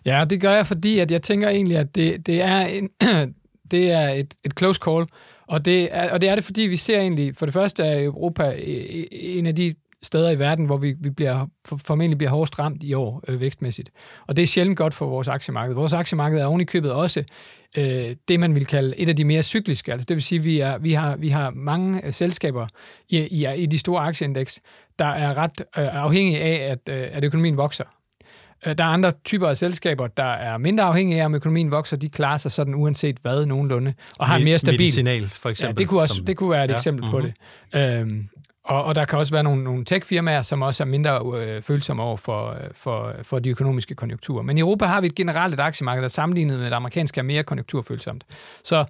Ja, 0.04 0.25
det 0.30 0.40
gør 0.40 0.52
jeg, 0.52 0.66
fordi 0.66 0.99
at 0.99 1.11
jeg 1.11 1.23
tænker 1.23 1.49
egentlig, 1.49 1.76
at 1.76 1.94
det, 1.94 2.26
det 2.26 2.42
er 2.42 2.59
en, 2.59 2.88
det 3.71 3.92
er 3.92 4.09
et, 4.09 4.35
et 4.44 4.59
close 4.59 4.80
call, 4.85 5.06
og 5.47 5.64
det, 5.64 5.88
er, 5.94 6.11
og 6.11 6.21
det 6.21 6.28
er 6.28 6.35
det, 6.35 6.44
fordi 6.44 6.62
vi 6.62 6.76
ser 6.76 7.00
egentlig, 7.00 7.37
for 7.37 7.47
det 7.47 7.52
første 7.52 7.83
er 7.83 8.04
Europa 8.04 8.52
øh, 8.52 8.85
øh, 8.94 9.04
en 9.11 9.47
af 9.47 9.56
de 9.56 9.75
steder 10.04 10.30
i 10.30 10.38
verden, 10.38 10.66
hvor 10.66 10.76
vi, 10.76 10.94
vi 10.99 11.11
bliver, 11.11 11.46
formentlig 11.76 12.18
bliver 12.18 12.30
hårdest 12.30 12.58
ramt 12.58 12.82
i 12.82 12.94
år 12.94 13.23
øh, 13.28 13.40
vækstmæssigt. 13.40 13.90
Og 14.26 14.37
det 14.37 14.42
er 14.42 14.46
sjældent 14.46 14.78
godt 14.78 14.94
for 14.94 15.06
vores 15.06 15.28
aktiemarked. 15.28 15.75
Vores 15.75 15.92
aktiemarked 15.92 16.38
er 16.38 16.46
ovenikøbet 16.46 16.92
også 16.92 17.25
øh, 17.76 18.16
det, 18.28 18.40
man 18.40 18.54
vil 18.54 18.66
kalde 18.66 18.99
et 18.99 19.08
af 19.08 19.16
de 19.16 19.25
mere 19.25 19.42
cykliske. 19.42 19.92
Altså, 19.92 20.04
det 20.04 20.14
vil 20.14 20.23
sige, 20.23 20.38
at 20.38 20.44
vi, 20.44 20.58
er, 20.61 20.78
vi, 20.78 20.92
har, 20.92 21.16
vi 21.16 21.28
har 21.28 21.50
mange 21.50 22.06
øh, 22.06 22.12
selskaber 22.12 22.66
i, 23.08 23.18
i, 23.18 23.54
i 23.56 23.66
de 23.66 23.78
store 23.78 24.02
aktieindeks, 24.02 24.61
der 24.99 25.06
er 25.06 25.38
ret 25.38 25.61
øh, 25.61 26.02
afhængige 26.02 26.40
af, 26.40 26.70
at, 26.73 26.94
øh, 26.94 27.08
at 27.12 27.25
økonomien 27.25 27.56
vokser. 27.56 27.84
Øh, 28.66 28.78
der 28.78 28.84
er 28.84 28.88
andre 28.88 29.12
typer 29.25 29.49
af 29.49 29.56
selskaber, 29.56 30.06
der 30.06 30.32
er 30.32 30.58
mindre 30.58 30.84
afhængige 30.84 31.20
af, 31.20 31.25
om 31.25 31.34
økonomien 31.34 31.70
vokser. 31.70 31.96
De 31.96 32.08
klarer 32.08 32.37
sig 32.37 32.52
sådan 32.52 32.75
uanset 32.75 33.16
hvad 33.23 33.46
nogenlunde, 33.46 33.94
og 34.18 34.26
har 34.26 34.37
en 34.37 34.44
mere 34.44 34.58
stabil... 34.58 34.80
Medicinal, 34.80 35.28
for 35.28 35.49
eksempel. 35.49 35.75
Ja, 35.75 35.78
det 35.78 35.88
kunne, 35.88 36.00
også, 36.00 36.14
som, 36.14 36.26
det 36.26 36.37
kunne 36.37 36.50
være 36.50 36.64
et 36.64 36.70
ja, 36.70 36.75
eksempel 36.75 37.04
mm-hmm. 37.04 37.11
på 37.11 37.18
mhm. 37.18 37.32
det. 37.73 38.00
Øhm, 38.00 38.28
og, 38.64 38.85
og 38.85 38.94
der 38.94 39.04
kan 39.04 39.18
også 39.18 39.35
være 39.35 39.42
nogle, 39.42 39.64
nogle 39.64 39.85
tech-firmaer, 39.85 40.42
som 40.42 40.62
også 40.62 40.83
er 40.83 40.87
mindre 40.87 41.21
øh, 41.37 41.62
følsomme 41.62 42.02
over 42.02 42.16
for, 42.16 42.50
øh, 42.50 42.56
for, 42.73 43.14
for 43.23 43.38
de 43.38 43.50
økonomiske 43.50 43.94
konjunkturer. 43.94 44.42
Men 44.42 44.59
i 44.59 44.61
Europa 44.61 44.87
har 44.87 45.00
vi 45.00 45.06
et 45.06 45.14
generelt 45.14 45.54
et 45.54 45.61
aktiemarked, 45.61 46.02
der 46.02 46.09
sammenlignet 46.09 46.59
med 46.59 46.66
det 46.66 46.73
amerikanske 46.73 47.18
er 47.18 47.23
mere 47.23 47.42
konjunkturfølsomt. 47.42 48.25
Så 48.64 48.85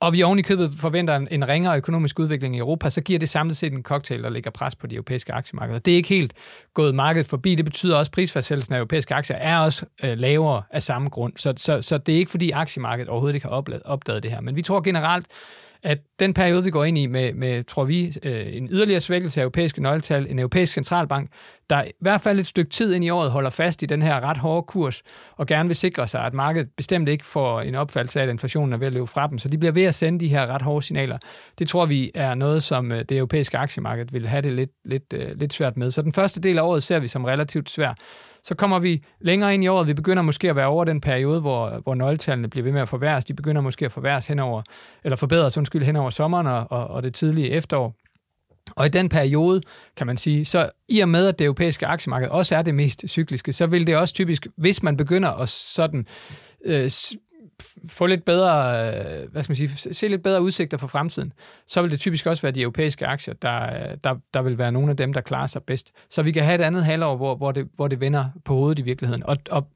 og 0.00 0.12
vi 0.12 0.22
oven 0.22 0.38
i 0.38 0.42
købet 0.42 0.72
forventer 0.80 1.16
en, 1.16 1.28
en 1.30 1.48
ringere 1.48 1.76
økonomisk 1.76 2.18
udvikling 2.18 2.56
i 2.56 2.58
Europa, 2.58 2.90
så 2.90 3.00
giver 3.00 3.18
det 3.18 3.28
samlet 3.28 3.56
set 3.56 3.72
en 3.72 3.82
cocktail, 3.82 4.22
der 4.22 4.28
lægger 4.28 4.50
pres 4.50 4.74
på 4.74 4.86
de 4.86 4.94
europæiske 4.94 5.32
aktiemarkeder. 5.32 5.78
Det 5.78 5.92
er 5.92 5.96
ikke 5.96 6.08
helt 6.08 6.32
gået 6.74 6.94
markedet 6.94 7.26
forbi. 7.26 7.54
Det 7.54 7.64
betyder 7.64 7.96
også, 7.96 8.08
at 8.08 8.14
prisfastsættelsen 8.14 8.74
af 8.74 8.78
europæiske 8.78 9.14
aktier 9.14 9.36
er 9.36 9.58
også 9.58 9.86
øh, 10.02 10.18
lavere 10.18 10.62
af 10.70 10.82
samme 10.82 11.08
grund. 11.08 11.32
Så, 11.36 11.54
så, 11.56 11.82
så 11.82 11.98
det 11.98 12.14
er 12.14 12.18
ikke 12.18 12.30
fordi 12.30 12.50
aktiemarkedet 12.50 13.08
overhovedet 13.08 13.34
ikke 13.34 13.46
har 13.46 13.80
opdaget 13.84 14.22
det 14.22 14.30
her. 14.30 14.40
Men 14.40 14.56
vi 14.56 14.62
tror 14.62 14.80
generelt, 14.80 15.26
at 15.82 15.98
den 16.18 16.34
periode, 16.34 16.64
vi 16.64 16.70
går 16.70 16.84
ind 16.84 16.98
i 16.98 17.06
med, 17.06 17.32
med 17.32 17.64
tror 17.64 17.84
vi, 17.84 18.16
øh, 18.22 18.56
en 18.56 18.68
yderligere 18.70 19.00
svækkelse 19.00 19.40
af 19.40 19.42
europæiske 19.42 19.82
nøgletal, 19.82 20.26
en 20.30 20.38
europæisk 20.38 20.72
centralbank, 20.72 21.30
der 21.70 21.84
i 21.84 21.90
hvert 22.00 22.20
fald 22.20 22.38
et 22.38 22.46
stykke 22.46 22.70
tid 22.70 22.94
ind 22.94 23.04
i 23.04 23.10
året 23.10 23.30
holder 23.30 23.50
fast 23.50 23.82
i 23.82 23.86
den 23.86 24.02
her 24.02 24.20
ret 24.20 24.36
hårde 24.36 24.62
kurs, 24.62 25.02
og 25.36 25.46
gerne 25.46 25.68
vil 25.68 25.76
sikre 25.76 26.08
sig, 26.08 26.24
at 26.24 26.34
markedet 26.34 26.68
bestemt 26.76 27.08
ikke 27.08 27.26
får 27.26 27.60
en 27.60 27.74
opfattelse 27.74 28.20
af, 28.20 28.24
at 28.24 28.30
inflationen 28.30 28.72
er 28.72 28.76
ved 28.76 28.86
at 28.86 28.92
løbe 28.92 29.06
fra 29.06 29.26
dem. 29.26 29.38
Så 29.38 29.48
de 29.48 29.58
bliver 29.58 29.72
ved 29.72 29.84
at 29.84 29.94
sende 29.94 30.20
de 30.20 30.28
her 30.28 30.46
ret 30.46 30.62
hårde 30.62 30.86
signaler. 30.86 31.18
Det 31.58 31.68
tror 31.68 31.86
vi 31.86 32.10
er 32.14 32.34
noget, 32.34 32.62
som 32.62 32.92
øh, 32.92 33.04
det 33.08 33.16
europæiske 33.16 33.58
aktiemarked 33.58 34.06
vil 34.12 34.28
have 34.28 34.42
det 34.42 34.52
lidt, 34.52 34.70
lidt, 34.84 35.12
øh, 35.14 35.40
lidt 35.40 35.52
svært 35.52 35.76
med. 35.76 35.90
Så 35.90 36.02
den 36.02 36.12
første 36.12 36.40
del 36.40 36.58
af 36.58 36.62
året 36.62 36.82
ser 36.82 36.98
vi 36.98 37.08
som 37.08 37.24
relativt 37.24 37.70
svær. 37.70 37.94
Så 38.48 38.54
kommer 38.54 38.78
vi 38.78 39.02
længere 39.20 39.54
ind 39.54 39.64
i 39.64 39.68
året. 39.68 39.86
Vi 39.86 39.94
begynder 39.94 40.22
måske 40.22 40.50
at 40.50 40.56
være 40.56 40.66
over 40.66 40.84
den 40.84 41.00
periode, 41.00 41.40
hvor, 41.40 41.80
hvor 41.82 41.94
nøgletallene 41.94 42.48
bliver 42.48 42.64
ved 42.64 42.72
med 42.72 42.80
at 42.80 42.88
forværres. 42.88 43.24
De 43.24 43.34
begynder 43.34 43.62
måske 43.62 43.84
at 43.84 43.92
forværres 43.92 44.26
henover, 44.26 44.62
eller 45.04 45.16
forbedres, 45.16 45.58
undskyld, 45.58 45.82
henover 45.82 46.10
sommeren 46.10 46.46
og, 46.46 46.66
og, 46.70 46.86
og 46.86 47.02
det 47.02 47.14
tidlige 47.14 47.50
efterår. 47.50 47.94
Og 48.76 48.86
i 48.86 48.88
den 48.88 49.08
periode, 49.08 49.60
kan 49.96 50.06
man 50.06 50.16
sige, 50.16 50.44
så 50.44 50.70
i 50.88 51.00
og 51.00 51.08
med, 51.08 51.26
at 51.26 51.38
det 51.38 51.44
europæiske 51.44 51.86
aktiemarked 51.86 52.28
også 52.28 52.56
er 52.56 52.62
det 52.62 52.74
mest 52.74 53.04
cykliske, 53.08 53.52
så 53.52 53.66
vil 53.66 53.86
det 53.86 53.96
også 53.96 54.14
typisk, 54.14 54.46
hvis 54.56 54.82
man 54.82 54.96
begynder 54.96 55.30
at 55.30 55.48
sådan 55.48 56.06
øh, 56.64 56.90
få 57.88 58.06
lidt 58.06 58.24
bedre, 58.24 58.86
øh, 58.88 59.32
hvad 59.32 59.42
skal 59.42 59.50
man 59.50 59.68
sige, 59.68 59.94
se 59.94 60.08
lidt 60.08 60.22
bedre 60.22 60.42
udsigter 60.42 60.76
for 60.76 60.86
fremtiden, 60.86 61.32
så 61.66 61.82
vil 61.82 61.90
det 61.90 62.00
typisk 62.00 62.26
også 62.26 62.42
være 62.42 62.52
de 62.52 62.60
europæiske 62.60 63.06
aktier, 63.06 63.34
der, 63.34 63.62
øh, 63.62 63.96
der, 64.04 64.14
der 64.34 64.42
vil 64.42 64.58
være 64.58 64.72
nogle 64.72 64.90
af 64.90 64.96
dem, 64.96 65.12
der 65.12 65.20
klarer 65.20 65.46
sig 65.46 65.62
bedst. 65.62 65.92
Så 66.10 66.22
vi 66.22 66.32
kan 66.32 66.44
have 66.44 66.54
et 66.54 66.64
andet 66.64 66.84
halvår, 66.84 67.16
hvor, 67.16 67.36
hvor, 67.36 67.52
det, 67.52 67.68
hvor 67.76 67.88
det 67.88 68.00
vender 68.00 68.28
på 68.44 68.54
hovedet 68.54 68.78
i 68.78 68.82
virkeligheden. 68.82 69.22
Og, 69.22 69.36
og 69.50 69.68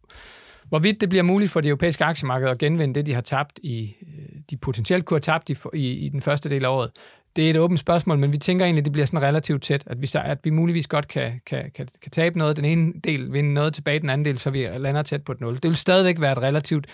hvorvidt 0.68 1.00
det 1.00 1.08
bliver 1.08 1.22
muligt 1.22 1.50
for 1.50 1.60
det 1.60 1.68
europæiske 1.68 2.04
aktiemarked 2.04 2.48
at 2.48 2.58
genvinde 2.58 2.94
det, 2.94 3.06
de 3.06 3.14
har 3.14 3.20
tabt 3.20 3.60
i, 3.62 3.94
øh, 4.02 4.40
de 4.50 4.56
potentielt 4.56 5.04
kunne 5.04 5.14
have 5.14 5.20
tabt 5.20 5.50
i, 5.50 5.56
i, 5.74 5.88
i 5.88 6.08
den 6.08 6.22
første 6.22 6.50
del 6.50 6.64
af 6.64 6.68
året, 6.68 6.90
det 7.36 7.46
er 7.46 7.50
et 7.50 7.56
åbent 7.56 7.80
spørgsmål, 7.80 8.18
men 8.18 8.32
vi 8.32 8.38
tænker 8.38 8.64
egentlig, 8.64 8.80
at 8.80 8.84
det 8.84 8.92
bliver 8.92 9.06
sådan 9.06 9.22
relativt 9.22 9.62
tæt, 9.62 9.82
at 9.86 10.02
vi, 10.02 10.08
at 10.14 10.38
vi 10.44 10.50
muligvis 10.50 10.86
godt 10.86 11.08
kan, 11.08 11.40
kan, 11.46 11.70
kan, 11.74 11.88
kan 12.02 12.10
tabe 12.10 12.38
noget, 12.38 12.56
den 12.56 12.64
ene 12.64 12.92
del 13.04 13.32
vinde 13.32 13.54
noget 13.54 13.74
tilbage, 13.74 14.00
den 14.00 14.10
anden 14.10 14.24
del, 14.24 14.38
så 14.38 14.50
vi 14.50 14.68
lander 14.76 15.02
tæt 15.02 15.24
på 15.24 15.32
et 15.32 15.40
nul. 15.40 15.54
Det 15.54 15.64
vil 15.64 15.76
stadigvæk 15.76 16.20
være 16.20 16.32
et 16.32 16.38
relativt 16.38 16.86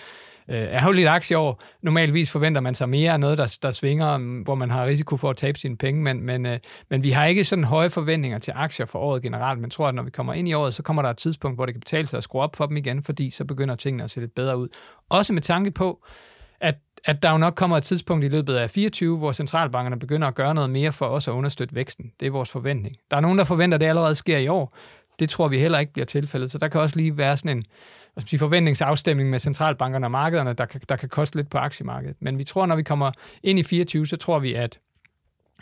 øh, 0.49 0.55
ærgerligt 0.57 1.07
aktieår. 1.07 1.61
Normalvis 1.81 2.31
forventer 2.31 2.61
man 2.61 2.75
sig 2.75 2.89
mere 2.89 3.13
af 3.13 3.19
noget, 3.19 3.37
der, 3.37 3.57
der 3.61 3.71
svinger, 3.71 4.17
mm, 4.17 4.41
hvor 4.41 4.55
man 4.55 4.69
har 4.69 4.85
risiko 4.85 5.17
for 5.17 5.29
at 5.29 5.37
tabe 5.37 5.59
sine 5.59 5.77
penge, 5.77 6.03
men, 6.03 6.23
men, 6.23 6.45
øh, 6.45 6.59
men 6.89 7.03
vi 7.03 7.09
har 7.09 7.25
ikke 7.25 7.43
sådan 7.43 7.63
høje 7.63 7.89
forventninger 7.89 8.39
til 8.39 8.53
aktier 8.55 8.85
for 8.85 8.99
året 8.99 9.21
generelt, 9.21 9.59
men 9.59 9.69
tror, 9.69 9.87
at 9.87 9.95
når 9.95 10.03
vi 10.03 10.11
kommer 10.11 10.33
ind 10.33 10.47
i 10.47 10.53
året, 10.53 10.73
så 10.73 10.83
kommer 10.83 11.01
der 11.01 11.09
et 11.09 11.17
tidspunkt, 11.17 11.57
hvor 11.57 11.65
det 11.65 11.75
kan 11.75 11.79
betale 11.79 12.07
sig 12.07 12.17
at 12.17 12.23
skrue 12.23 12.41
op 12.41 12.55
for 12.55 12.65
dem 12.65 12.77
igen, 12.77 13.03
fordi 13.03 13.29
så 13.29 13.45
begynder 13.45 13.75
tingene 13.75 14.03
at 14.03 14.09
se 14.09 14.19
lidt 14.19 14.35
bedre 14.35 14.57
ud. 14.57 14.67
Også 15.09 15.33
med 15.33 15.41
tanke 15.41 15.71
på, 15.71 16.05
at 16.61 16.75
at 17.05 17.23
der 17.23 17.31
jo 17.31 17.37
nok 17.37 17.55
kommer 17.55 17.77
et 17.77 17.83
tidspunkt 17.83 18.25
i 18.25 18.27
løbet 18.27 18.55
af 18.55 18.69
24, 18.69 19.17
hvor 19.17 19.31
centralbankerne 19.31 19.99
begynder 19.99 20.27
at 20.27 20.35
gøre 20.35 20.53
noget 20.55 20.69
mere 20.69 20.91
for 20.91 21.05
os 21.05 21.27
at 21.27 21.31
understøtte 21.31 21.75
væksten. 21.75 22.11
Det 22.19 22.25
er 22.25 22.31
vores 22.31 22.51
forventning. 22.51 22.95
Der 23.11 23.17
er 23.17 23.21
nogen, 23.21 23.37
der 23.37 23.43
forventer, 23.43 23.75
at 23.75 23.81
det 23.81 23.87
allerede 23.87 24.15
sker 24.15 24.37
i 24.37 24.47
år. 24.47 24.75
Det 25.19 25.29
tror 25.29 25.47
vi 25.47 25.59
heller 25.59 25.79
ikke 25.79 25.93
bliver 25.93 26.05
tilfældet. 26.05 26.51
Så 26.51 26.57
der 26.57 26.67
kan 26.67 26.81
også 26.81 26.95
lige 26.95 27.17
være 27.17 27.37
sådan 27.37 27.57
en 27.57 27.65
sige, 28.27 28.39
forventningsafstemning 28.39 29.29
med 29.29 29.39
centralbankerne 29.39 30.05
og 30.05 30.11
markederne, 30.11 30.53
der 30.53 30.65
kan, 30.65 30.81
der 30.89 30.95
kan 30.95 31.09
koste 31.09 31.35
lidt 31.35 31.49
på 31.49 31.57
aktiemarkedet. 31.57 32.15
Men 32.19 32.37
vi 32.37 32.43
tror, 32.43 32.65
når 32.65 32.75
vi 32.75 32.83
kommer 32.83 33.11
ind 33.43 33.59
i 33.59 33.63
24, 33.63 34.07
så 34.07 34.17
tror 34.17 34.39
vi, 34.39 34.53
at 34.53 34.79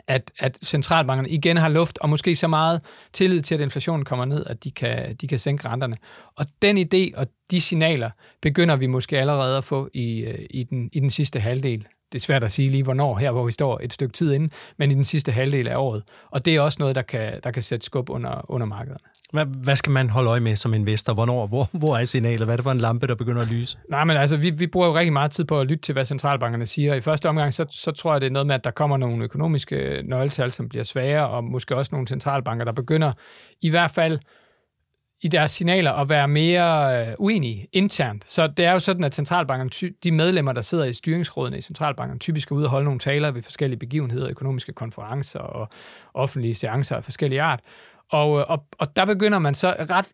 at, 0.07 0.31
at 0.39 0.59
centralbankerne 0.63 1.29
igen 1.29 1.57
har 1.57 1.69
luft, 1.69 1.97
og 1.97 2.09
måske 2.09 2.35
så 2.35 2.47
meget 2.47 2.81
tillid 3.13 3.41
til, 3.41 3.55
at 3.55 3.61
inflationen 3.61 4.05
kommer 4.05 4.25
ned, 4.25 4.45
at 4.45 4.63
de 4.63 4.71
kan, 4.71 5.15
de 5.15 5.27
kan 5.27 5.39
sænke 5.39 5.69
renterne. 5.69 5.97
Og 6.35 6.45
den 6.61 6.77
idé 6.77 7.19
og 7.19 7.27
de 7.51 7.61
signaler 7.61 8.09
begynder 8.41 8.75
vi 8.75 8.87
måske 8.87 9.19
allerede 9.19 9.57
at 9.57 9.63
få 9.63 9.89
i, 9.93 10.19
øh, 10.19 10.45
i, 10.49 10.63
den, 10.63 10.89
i 10.93 10.99
den 10.99 11.09
sidste 11.09 11.39
halvdel. 11.39 11.87
Det 12.11 12.19
er 12.19 12.23
svært 12.23 12.43
at 12.43 12.51
sige 12.51 12.69
lige, 12.69 12.83
hvornår 12.83 13.17
her, 13.17 13.31
hvor 13.31 13.45
vi 13.45 13.51
står 13.51 13.79
et 13.83 13.93
stykke 13.93 14.13
tid 14.13 14.33
inden, 14.33 14.51
men 14.77 14.91
i 14.91 14.93
den 14.93 15.03
sidste 15.03 15.31
halvdel 15.31 15.67
af 15.67 15.77
året. 15.77 16.03
Og 16.31 16.45
det 16.45 16.55
er 16.55 16.61
også 16.61 16.77
noget, 16.79 16.95
der 16.95 17.01
kan, 17.01 17.39
der 17.43 17.51
kan 17.51 17.63
sætte 17.63 17.85
skub 17.85 18.09
under, 18.09 18.51
under 18.51 18.67
markederne. 18.67 18.99
Hvad, 19.33 19.45
hvad 19.45 19.75
skal 19.75 19.91
man 19.91 20.09
holde 20.09 20.29
øje 20.29 20.39
med 20.39 20.55
som 20.55 20.73
investor? 20.73 21.13
Hvornår? 21.13 21.47
Hvor, 21.47 21.69
hvor 21.71 21.97
er 21.97 22.03
signalet? 22.03 22.41
Hvad 22.41 22.53
er 22.53 22.55
det 22.55 22.63
for 22.63 22.71
en 22.71 22.77
lampe, 22.77 23.07
der 23.07 23.15
begynder 23.15 23.41
at 23.41 23.47
lyse? 23.47 23.77
Nej, 23.89 24.03
men 24.03 24.17
altså, 24.17 24.37
vi, 24.37 24.49
vi 24.49 24.67
bruger 24.67 24.87
jo 24.87 24.95
rigtig 24.95 25.13
meget 25.13 25.31
tid 25.31 25.43
på 25.43 25.59
at 25.59 25.67
lytte 25.67 25.81
til, 25.81 25.93
hvad 25.93 26.05
centralbankerne 26.05 26.65
siger. 26.65 26.93
I 26.93 27.01
første 27.01 27.29
omgang, 27.29 27.53
så, 27.53 27.65
så 27.69 27.91
tror 27.91 28.13
jeg, 28.13 28.21
det 28.21 28.27
er 28.27 28.31
noget 28.31 28.47
med, 28.47 28.55
at 28.55 28.63
der 28.63 28.71
kommer 28.71 28.97
nogle 28.97 29.23
økonomiske 29.23 30.01
nøgletal, 30.05 30.51
som 30.51 30.69
bliver 30.69 30.83
svære, 30.83 31.27
og 31.27 31.43
måske 31.43 31.75
også 31.75 31.89
nogle 31.91 32.07
centralbanker, 32.07 32.65
der 32.65 32.71
begynder 32.71 33.13
i 33.61 33.69
hvert 33.69 33.91
fald 33.91 34.19
i 35.21 35.27
deres 35.27 35.51
signaler 35.51 35.91
og 35.91 36.09
være 36.09 36.27
mere 36.27 37.01
øh, 37.07 37.13
uenige 37.19 37.67
internt. 37.73 38.29
Så 38.29 38.47
det 38.47 38.65
er 38.65 38.71
jo 38.71 38.79
sådan, 38.79 39.03
at 39.03 39.15
centralbankerne, 39.15 39.93
de 40.03 40.11
medlemmer, 40.11 40.53
der 40.53 40.61
sidder 40.61 40.85
i 40.85 40.93
styringsrådene 40.93 41.57
i 41.57 41.61
centralbankerne, 41.61 42.19
typisk 42.19 42.51
er 42.51 42.55
ude 42.55 42.65
og 42.65 42.69
holde 42.69 42.85
nogle 42.85 42.99
taler 42.99 43.31
ved 43.31 43.43
forskellige 43.43 43.79
begivenheder, 43.79 44.29
økonomiske 44.29 44.73
konferencer 44.73 45.39
og 45.39 45.69
offentlige 46.13 46.55
seancer 46.55 46.95
af 46.95 47.03
forskellige 47.03 47.41
art. 47.41 47.59
Og, 48.11 48.39
øh, 48.39 48.45
og, 48.47 48.65
og 48.77 48.95
der 48.95 49.05
begynder 49.05 49.39
man 49.39 49.55
så 49.55 49.75
ret... 49.89 50.05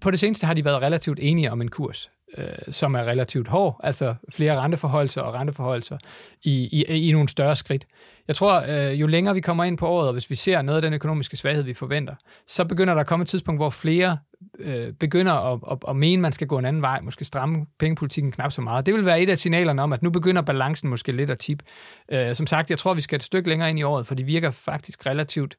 På 0.00 0.10
det 0.10 0.20
seneste 0.20 0.46
har 0.46 0.54
de 0.54 0.64
været 0.64 0.82
relativt 0.82 1.18
enige 1.22 1.52
om 1.52 1.60
en 1.60 1.68
kurs, 1.68 2.10
øh, 2.38 2.46
som 2.68 2.94
er 2.94 3.04
relativt 3.04 3.48
hård, 3.48 3.80
altså 3.84 4.14
flere 4.28 4.60
renteforholdelser 4.60 5.22
og 5.22 5.34
renteforholdelser 5.34 5.98
i, 6.42 6.84
i, 6.88 7.08
i 7.08 7.12
nogle 7.12 7.28
større 7.28 7.56
skridt. 7.56 7.86
Jeg 8.28 8.36
tror, 8.36 8.64
øh, 8.68 9.00
jo 9.00 9.06
længere 9.06 9.34
vi 9.34 9.40
kommer 9.40 9.64
ind 9.64 9.78
på 9.78 9.88
året, 9.88 10.06
og 10.06 10.12
hvis 10.12 10.30
vi 10.30 10.34
ser 10.34 10.62
noget 10.62 10.76
af 10.76 10.82
den 10.82 10.92
økonomiske 10.92 11.36
svaghed, 11.36 11.62
vi 11.62 11.74
forventer, 11.74 12.14
så 12.46 12.64
begynder 12.64 12.94
der 12.94 13.00
at 13.00 13.06
komme 13.06 13.22
et 13.22 13.28
tidspunkt, 13.28 13.58
hvor 13.58 13.70
flere 13.70 14.18
øh, 14.58 14.92
begynder 14.92 15.32
at, 15.32 15.60
at, 15.70 15.78
at 15.88 15.96
mene, 15.96 16.22
man 16.22 16.32
skal 16.32 16.46
gå 16.46 16.58
en 16.58 16.64
anden 16.64 16.82
vej, 16.82 17.00
måske 17.00 17.24
stramme 17.24 17.66
pengepolitikken 17.78 18.32
knap 18.32 18.52
så 18.52 18.60
meget. 18.60 18.86
Det 18.86 18.94
vil 18.94 19.06
være 19.06 19.20
et 19.20 19.28
af 19.28 19.38
signalerne 19.38 19.82
om, 19.82 19.92
at 19.92 20.02
nu 20.02 20.10
begynder 20.10 20.42
balancen 20.42 20.90
måske 20.90 21.12
lidt 21.12 21.30
at 21.30 21.38
tippe. 21.38 21.64
Øh, 22.12 22.34
som 22.34 22.46
sagt, 22.46 22.70
jeg 22.70 22.78
tror, 22.78 22.94
vi 22.94 23.00
skal 23.00 23.16
et 23.16 23.22
stykke 23.22 23.48
længere 23.48 23.70
ind 23.70 23.78
i 23.78 23.82
året, 23.82 24.06
for 24.06 24.14
det 24.14 24.26
virker 24.26 24.50
faktisk 24.50 25.06
relativt 25.06 25.56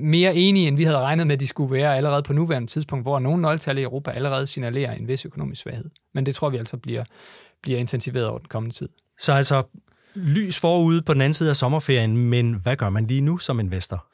mere 0.00 0.34
enige, 0.34 0.68
end 0.68 0.76
vi 0.76 0.84
havde 0.84 0.98
regnet 0.98 1.26
med, 1.26 1.34
at 1.34 1.40
de 1.40 1.46
skulle 1.46 1.72
være 1.72 1.96
allerede 1.96 2.22
på 2.22 2.32
nuværende 2.32 2.68
tidspunkt, 2.68 3.04
hvor 3.04 3.18
nogle 3.18 3.42
nøgletal 3.42 3.78
i 3.78 3.82
Europa 3.82 4.10
allerede 4.10 4.46
signalerer 4.46 4.92
en 4.92 5.08
vis 5.08 5.24
økonomisk 5.24 5.62
svaghed. 5.62 5.90
Men 6.14 6.26
det 6.26 6.34
tror 6.34 6.50
vi 6.50 6.56
altså 6.56 6.76
bliver, 6.76 7.04
bliver 7.62 7.78
intensiveret 7.78 8.26
over 8.26 8.38
den 8.38 8.48
kommende 8.48 8.76
tid. 8.76 8.88
Så 9.18 9.32
altså 9.32 9.62
lys 10.14 10.58
forude 10.58 11.02
på 11.02 11.14
den 11.14 11.20
anden 11.20 11.34
side 11.34 11.50
af 11.50 11.56
sommerferien, 11.56 12.16
men 12.16 12.54
hvad 12.54 12.76
gør 12.76 12.90
man 12.90 13.06
lige 13.06 13.20
nu 13.20 13.38
som 13.38 13.60
investor? 13.60 14.06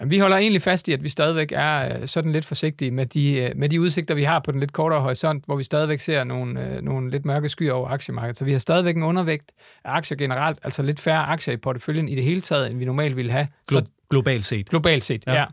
Jamen, 0.00 0.10
vi 0.10 0.18
holder 0.18 0.36
egentlig 0.36 0.62
fast 0.62 0.88
i, 0.88 0.92
at 0.92 1.02
vi 1.02 1.08
stadigvæk 1.08 1.52
er 1.52 2.00
øh, 2.00 2.06
sådan 2.08 2.32
lidt 2.32 2.44
forsigtige 2.44 2.90
med 2.90 3.06
de, 3.06 3.32
øh, 3.32 3.56
med 3.56 3.68
de 3.68 3.80
udsigter, 3.80 4.14
vi 4.14 4.24
har 4.24 4.38
på 4.38 4.52
den 4.52 4.60
lidt 4.60 4.72
kortere 4.72 5.00
horisont, 5.00 5.44
hvor 5.44 5.56
vi 5.56 5.62
stadigvæk 5.62 6.00
ser 6.00 6.24
nogle, 6.24 6.66
øh, 6.66 6.82
nogle 6.82 7.10
lidt 7.10 7.24
mørke 7.24 7.48
skyer 7.48 7.72
over 7.72 7.88
aktiemarkedet. 7.88 8.36
Så 8.36 8.44
vi 8.44 8.52
har 8.52 8.58
stadigvæk 8.58 8.96
en 8.96 9.02
undervægt 9.02 9.52
af 9.84 9.90
aktier 9.92 10.18
generelt, 10.18 10.58
altså 10.62 10.82
lidt 10.82 11.00
færre 11.00 11.26
aktier 11.26 11.54
i 11.54 11.56
porteføljen 11.56 12.08
i 12.08 12.14
det 12.14 12.24
hele 12.24 12.40
taget, 12.40 12.70
end 12.70 12.78
vi 12.78 12.84
normalt 12.84 13.16
ville 13.16 13.32
have. 13.32 13.48
Glo- 13.72 13.74
så, 13.74 13.84
globalt 14.10 14.44
set. 14.44 14.68
Globalt 14.68 15.04
set, 15.04 15.26
ja. 15.26 15.34
ja. 15.34 15.44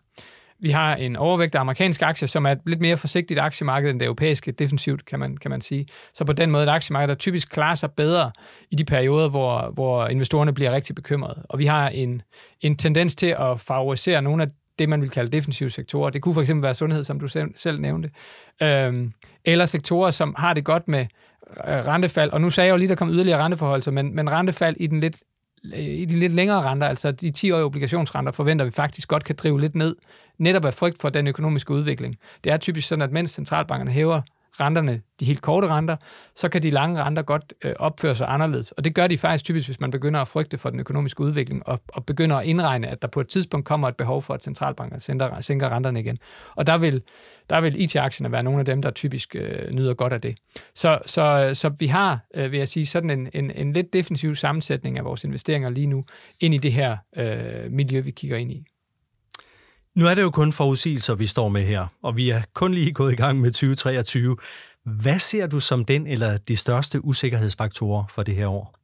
Vi 0.60 0.70
har 0.70 0.96
en 0.96 1.16
overvægt 1.16 1.56
af 1.56 1.60
amerikanske 1.60 2.06
aktier, 2.06 2.28
som 2.28 2.46
er 2.46 2.52
et 2.52 2.60
lidt 2.66 2.80
mere 2.80 2.98
forsigtigt 2.98 3.40
aktiemarked 3.40 3.90
end 3.90 4.00
det 4.00 4.06
europæiske, 4.06 4.52
defensivt, 4.52 5.06
kan 5.06 5.20
man, 5.20 5.38
kan 5.38 5.52
man 5.52 5.62
sige. 5.62 5.88
Så 6.14 6.26
på 6.26 6.34
den 6.34 6.52
måde 6.52 6.64
et 6.64 6.70
aktiemarked, 6.70 7.08
der 7.08 7.16
typisk 7.16 7.50
klarer 7.50 7.76
sig 7.76 7.92
bedre 7.92 8.32
i 8.72 8.76
de 8.76 8.86
perioder, 8.86 9.30
hvor, 9.30 9.72
hvor 9.74 10.08
investorerne 10.08 10.54
bliver 10.54 10.72
rigtig 10.72 10.96
bekymrede. 10.96 11.46
Og 11.50 11.60
vi 11.60 11.66
har 11.66 11.90
en, 11.90 12.22
en 12.62 12.78
tendens 12.78 13.16
til 13.16 13.36
at 13.40 13.60
favorisere 13.60 14.22
nogle 14.22 14.44
af 14.44 14.50
det, 14.80 14.90
man 14.90 15.02
vil 15.02 15.10
kalde 15.10 15.32
defensive 15.32 15.70
sektorer. 15.70 16.10
Det 16.10 16.22
kunne 16.22 16.34
for 16.34 16.42
eksempel 16.42 16.64
være 16.64 16.74
sundhed, 16.74 17.04
som 17.04 17.20
du 17.20 17.28
selv 17.56 17.82
nævnte. 17.82 18.10
Øhm, 18.62 19.14
eller 19.46 19.66
sektorer, 19.66 20.12
som 20.12 20.36
har 20.38 20.54
det 20.54 20.66
godt 20.66 20.88
med 20.88 21.06
øh, 21.68 21.86
rentefald. 21.86 22.32
Og 22.32 22.42
nu 22.42 22.50
sagde 22.50 22.68
jeg 22.68 22.72
jo 22.72 22.78
lige, 22.78 22.90
der 22.90 22.96
kom 22.96 23.10
yderligere 23.10 23.40
renteforhold, 23.44 23.92
men, 23.92 24.16
men 24.16 24.32
rentefald 24.32 24.76
i 24.80 24.88
den 24.88 25.00
lidt 25.00 25.18
Øh, 25.66 25.80
i 25.80 26.06
de 26.06 26.20
lidt 26.20 26.34
længere 26.34 26.62
renter, 26.62 26.88
altså 26.88 27.12
de 27.12 27.32
10-årige 27.38 27.66
obligationsrenter, 27.66 28.32
forventer 28.32 28.66
vi 28.66 28.72
faktisk 28.72 29.08
godt 29.08 29.24
kan 29.24 29.36
drive 29.36 29.62
lidt 29.62 29.76
ned, 29.76 29.96
netop 30.38 30.66
af 30.66 30.74
frygt 30.74 31.02
for 31.02 31.10
den 31.10 31.28
økonomiske 31.28 31.74
udvikling. 31.74 32.18
Det 32.44 32.52
er 32.52 32.58
typisk 32.58 32.88
sådan, 32.88 33.02
at 33.02 33.12
mens 33.12 33.32
centralbankerne 33.32 33.92
hæver 33.92 34.22
renterne, 34.60 35.02
de 35.20 35.26
helt 35.26 35.42
korte 35.42 35.68
renter, 35.68 35.96
så 36.36 36.50
kan 36.50 36.64
de 36.64 36.70
lange 36.70 37.04
renter 37.04 37.22
godt 37.22 37.54
øh, 37.64 37.74
opføre 37.80 38.16
sig 38.16 38.28
anderledes. 38.30 38.72
Og 38.72 38.84
det 38.84 38.96
gør 38.96 39.08
de 39.08 39.18
faktisk 39.18 39.44
typisk, 39.44 39.68
hvis 39.68 39.80
man 39.80 39.92
begynder 39.92 40.20
at 40.20 40.28
frygte 40.28 40.58
for 40.58 40.70
den 40.70 40.80
økonomiske 40.80 41.22
udvikling, 41.22 41.68
og, 41.68 41.82
og 41.88 42.06
begynder 42.06 42.36
at 42.36 42.46
indregne, 42.46 42.88
at 42.88 43.02
der 43.02 43.08
på 43.08 43.22
et 43.22 43.28
tidspunkt 43.28 43.66
kommer 43.66 43.88
et 43.88 43.96
behov 43.96 44.22
for, 44.22 44.34
at 44.34 44.44
centralbanker 44.44 45.00
sænker, 45.00 45.42
sænker 45.42 45.70
renterne 45.70 46.00
igen. 46.00 46.18
Og 46.56 46.68
der 46.68 46.78
vil, 46.78 47.02
der 47.50 47.62
vil 47.62 47.82
IT-aktierne 47.82 48.32
være 48.32 48.44
nogle 48.44 48.60
af 48.60 48.66
dem, 48.66 48.82
der 48.82 48.92
typisk 48.92 49.36
øh, 49.36 49.72
nyder 49.72 49.94
godt 49.94 50.14
af 50.14 50.22
det. 50.22 50.38
Så, 50.76 51.00
så, 51.06 51.52
så 51.54 51.70
vi 51.70 51.88
har, 51.88 52.20
øh, 52.36 52.52
vil 52.52 52.58
jeg 52.58 52.68
sige, 52.68 52.86
sådan 52.86 53.10
en, 53.10 53.30
en, 53.34 53.52
en 53.52 53.74
lidt 53.74 53.94
defensiv 53.94 54.36
sammensætning 54.36 54.98
af 54.98 55.06
vores 55.06 55.24
investeringer 55.24 55.70
lige 55.70 55.88
nu, 55.88 56.06
ind 56.40 56.54
i 56.54 56.58
det 56.58 56.74
her 56.74 56.98
øh, 57.18 57.72
miljø, 57.72 58.00
vi 58.00 58.12
kigger 58.12 58.38
ind 58.38 58.52
i. 58.52 58.66
Nu 59.98 60.06
er 60.06 60.16
det 60.16 60.22
jo 60.22 60.30
kun 60.30 60.52
forudsigelser, 60.52 61.16
vi 61.16 61.28
står 61.28 61.50
med 61.50 61.64
her, 61.64 61.88
og 62.02 62.18
vi 62.18 62.30
er 62.30 62.42
kun 62.54 62.74
lige 62.74 62.92
gået 62.92 63.14
i 63.14 63.16
gang 63.16 63.42
med 63.42 63.52
2023. 63.52 64.38
Hvad 64.84 65.20
ser 65.20 65.48
du 65.48 65.60
som 65.60 65.86
den 65.86 66.08
eller 66.08 66.38
de 66.38 66.56
største 66.56 67.06
usikkerhedsfaktorer 67.06 68.04
for 68.10 68.24
det 68.24 68.36
her 68.36 68.48
år? 68.48 68.76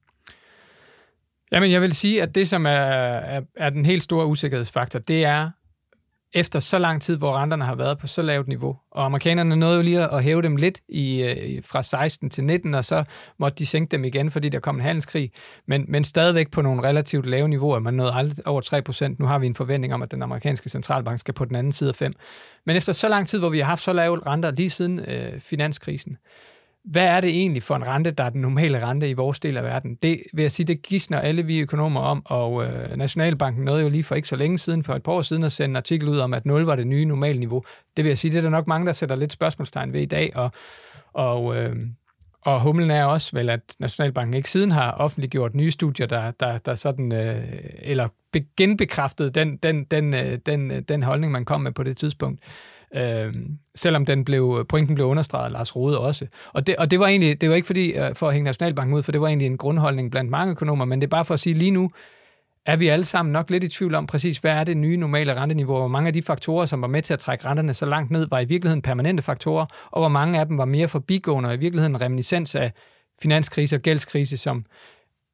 Jamen, 1.52 1.71
jeg 1.71 1.82
vil 1.82 1.95
sige, 1.95 2.21
at 2.21 2.36
det, 2.36 2.49
som 2.49 2.65
er, 2.65 2.69
er, 2.69 3.41
er 3.58 3.69
den 3.69 3.86
helt 3.86 4.04
store 4.04 4.26
usikkerhedsfaktor, 4.26 4.99
det 4.99 5.23
er 5.23 5.52
efter 6.34 6.60
så 6.60 6.78
lang 6.78 7.02
tid, 7.02 7.17
hvor 7.17 7.38
renterne 7.38 7.65
har 7.65 7.76
været 7.76 7.98
på 7.98 8.08
så 8.08 8.22
lavt 8.22 8.48
niveau. 8.48 8.78
Og 8.91 9.06
amerikanerne 9.06 9.56
nåede 9.56 9.76
jo 9.76 9.82
lige 9.82 10.12
at 10.12 10.24
hæve 10.24 10.41
dem 10.41 10.56
lidt 10.56 10.82
i, 10.89 11.22
øh, 11.22 11.63
fra 11.65 11.84
16 11.84 12.30
til 12.30 12.43
19, 12.43 12.74
og 12.74 12.86
så 12.86 13.04
måtte 13.39 13.56
de 13.56 13.65
sænke 13.65 13.91
dem 13.91 14.04
igen, 14.04 14.32
fordi 14.32 14.50
der 14.50 14.60
kom 14.60 14.76
en 14.76 14.82
handelskrig. 14.82 15.32
Men, 15.65 15.86
men 15.88 16.04
stadigvæk 16.04 16.52
på 16.52 16.62
nogle 16.62 16.88
relativt 16.88 17.26
lave 17.26 17.48
niveauer. 17.48 17.80
Man 17.80 17.93
nåede 17.93 18.13
aldrig 18.13 18.48
over 18.48 18.62
3 18.62 18.82
procent. 18.82 19.19
Nu 19.19 19.26
har 19.26 19.39
vi 19.39 19.48
en 19.48 19.56
forventning 19.56 19.93
om, 19.93 20.02
at 20.02 20.12
den 20.12 20.22
amerikanske 20.22 20.69
centralbank 20.69 21.19
skal 21.19 21.34
på 21.34 21.46
den 21.46 21.56
anden 21.56 21.72
side 21.72 21.89
af 21.89 21.96
5. 21.96 22.13
Men 22.65 22.76
efter 22.76 22.93
så 22.93 23.08
lang 23.08 23.28
tid, 23.28 23.39
hvor 23.39 23.50
vi 23.50 23.60
har 23.60 23.65
haft 23.65 23.84
så 23.84 23.93
lave 23.93 24.28
renter 24.28 24.52
lige 24.52 24.69
siden 24.69 25.00
øh, 25.00 25.39
finanskrisen, 25.39 26.17
hvad 26.84 27.06
er 27.06 27.22
det 27.22 27.30
egentlig 27.30 27.63
for 27.63 27.76
en 27.76 27.88
rente, 27.88 28.12
der 28.12 28.24
er 28.24 28.30
den 28.30 28.41
normale 28.41 28.88
rente 28.88 29.10
i 29.10 29.13
vores 29.13 29.39
del 29.39 29.58
af 29.58 29.63
verden? 29.63 29.96
Det 29.96 30.24
vil 30.34 30.41
jeg 30.41 30.52
sige, 30.52 30.65
det 30.65 30.82
gidsner 30.82 31.19
alle 31.19 31.46
vi 31.46 31.60
økonomer 31.60 32.02
om, 32.02 32.22
og 32.26 32.65
øh, 32.65 32.98
Nationalbanken 32.98 33.65
nåede 33.65 33.84
jo 33.84 33.89
lige 33.89 34.04
for 34.04 34.15
ikke 34.15 34.28
så 34.28 34.36
længe 34.36 34.58
siden, 34.58 34.84
for 34.84 34.96
et 34.96 35.04
par 35.04 35.12
år 35.12 35.22
siden, 35.22 35.43
at 35.43 35.52
sende 35.52 35.72
en 35.72 35.76
artikel 35.76 36.10
ud 36.10 36.17
om, 36.17 36.34
at 36.34 36.46
0 36.46 36.65
var 36.65 36.76
det 36.76 36.88
nye 36.88 37.06
normalniveau. 37.06 37.63
Det 37.98 38.06
vil 38.06 38.10
jeg 38.10 38.17
sige, 38.17 38.32
det 38.32 38.38
er 38.38 38.41
der 38.41 38.50
nok 38.50 38.67
mange, 38.67 38.88
der 38.88 38.93
sætter 38.93 39.15
lidt 39.15 39.32
spørgsmålstegn 39.32 39.93
ved 39.93 40.02
i 40.02 40.06
dag, 40.06 40.32
og, 40.36 40.52
og, 41.13 41.56
øh, 41.56 41.76
og 42.41 42.62
humlen 42.62 42.91
er 42.91 43.06
også 43.06 43.32
vel, 43.34 43.50
at 43.50 43.76
Nationalbanken 43.80 44.34
ikke 44.34 44.50
siden 44.50 44.72
har 44.72 44.91
offentliggjort 44.91 45.56
nye 45.56 45.72
studier, 45.72 46.08
der, 46.08 46.32
der, 46.32 46.58
der 46.58 46.76
sådan, 46.76 47.12
øh, 47.12 47.43
eller 47.80 48.08
genbekræftet 48.58 49.36
den, 49.36 49.58
den, 49.58 49.84
den, 49.84 50.13
øh, 50.13 50.39
den, 50.46 50.72
øh, 50.72 50.82
den 50.82 51.04
holdning, 51.04 51.32
man 51.32 51.46
kom 51.46 51.62
med 51.62 51.72
på 51.72 51.84
det 51.84 51.98
tidspunkt. 51.98 52.39
Øh, 52.95 53.34
selvom 53.75 54.06
den 54.06 54.25
blev, 54.25 54.65
pointen 54.69 54.95
blev 54.95 55.08
understreget 55.08 55.45
af 55.45 55.51
Lars 55.51 55.75
Rode 55.75 55.99
også. 55.99 56.27
Og 56.53 56.67
det, 56.67 56.75
og 56.75 56.91
det 56.91 56.99
var 56.99 57.08
egentlig, 57.08 57.41
det 57.41 57.49
var 57.49 57.56
ikke 57.56 57.65
fordi, 57.65 57.91
øh, 57.91 58.15
for 58.15 58.27
at 58.27 58.34
hænge 58.34 58.45
Nationalbanken 58.45 58.97
ud, 58.97 59.03
for 59.03 59.12
det 59.12 59.21
var 59.21 59.27
egentlig 59.27 59.45
en 59.45 59.58
grundholdning 59.58 60.12
blandt 60.12 60.32
mange 60.32 60.51
økonomer, 60.51 60.86
men 60.86 61.01
det 61.01 61.08
er 61.08 61.10
bare 61.10 61.25
for 61.25 61.34
at 61.34 61.39
sige, 61.39 61.53
lige 61.53 61.71
nu 61.71 61.91
er 62.65 62.75
vi 62.75 62.88
alle 62.88 63.06
sammen 63.06 63.34
nok 63.34 63.49
lidt 63.49 63.63
i 63.63 63.67
tvivl 63.67 63.95
om 63.95 64.08
præcis, 64.08 64.38
hvad 64.38 64.51
er 64.51 64.63
det 64.63 64.77
nye 64.77 64.97
normale 64.97 65.36
renteniveau, 65.36 65.77
hvor 65.77 65.88
mange 65.88 66.08
af 66.08 66.13
de 66.13 66.21
faktorer, 66.21 66.65
som 66.65 66.82
var 66.82 66.88
med 66.88 67.01
til 67.01 67.13
at 67.13 67.19
trække 67.19 67.45
renterne 67.45 67.73
så 67.73 67.86
langt 67.86 68.12
ned, 68.12 68.27
var 68.29 68.39
i 68.39 68.45
virkeligheden 68.45 68.82
permanente 68.82 69.23
faktorer, 69.23 69.65
og 69.91 70.01
hvor 70.01 70.08
mange 70.08 70.39
af 70.39 70.45
dem 70.45 70.58
var 70.58 70.65
mere 70.65 70.88
forbigående, 70.88 71.49
og 71.49 71.56
i 71.56 71.58
virkeligheden 71.58 71.95
en 71.95 72.01
reminiscens 72.01 72.56
af 72.56 72.71
finanskrise 73.21 73.75
og 73.75 73.82
gældskrise, 73.82 74.38
som 74.38 74.65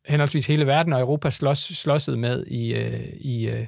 henholdsvis 0.05 0.47
hele 0.47 0.67
verden 0.67 0.93
og 0.93 0.99
Europa 0.99 1.29
slås, 1.29 1.59
slåsede 1.59 2.17
med 2.17 2.45
i, 2.45 2.73
øh, 2.73 3.09
i, 3.13 3.47
øh, 3.47 3.65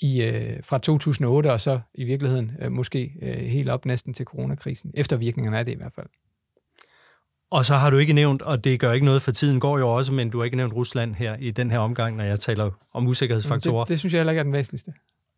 i, 0.00 0.22
øh, 0.22 0.62
fra 0.62 0.78
2008, 0.78 1.52
og 1.52 1.60
så 1.60 1.80
i 1.94 2.04
virkeligheden 2.04 2.52
måske 2.70 3.12
helt 3.48 3.68
op 3.68 3.86
næsten 3.86 4.14
til 4.14 4.24
coronakrisen. 4.26 4.90
Eftervirkningerne 4.94 5.58
af 5.58 5.64
det 5.64 5.72
i 5.72 5.76
hvert 5.76 5.92
fald. 5.92 6.06
Og 7.50 7.64
så 7.64 7.74
har 7.74 7.90
du 7.90 7.98
ikke 7.98 8.12
nævnt, 8.12 8.42
og 8.42 8.64
det 8.64 8.80
gør 8.80 8.92
ikke 8.92 9.06
noget, 9.06 9.22
for 9.22 9.32
tiden 9.32 9.60
går 9.60 9.78
jo 9.78 9.96
også, 9.96 10.12
men 10.12 10.30
du 10.30 10.38
har 10.38 10.44
ikke 10.44 10.56
nævnt 10.56 10.74
Rusland 10.74 11.14
her 11.14 11.36
i 11.36 11.50
den 11.50 11.70
her 11.70 11.78
omgang, 11.78 12.16
når 12.16 12.24
jeg 12.24 12.40
taler 12.40 12.70
om 12.92 13.06
usikkerhedsfaktorer. 13.06 13.84
Det, 13.84 13.88
det 13.88 13.98
synes 13.98 14.12
jeg 14.12 14.18
heller 14.18 14.32
ikke 14.32 14.38
er 14.38 14.44
den 14.44 14.52
væsentligste. 14.52 14.92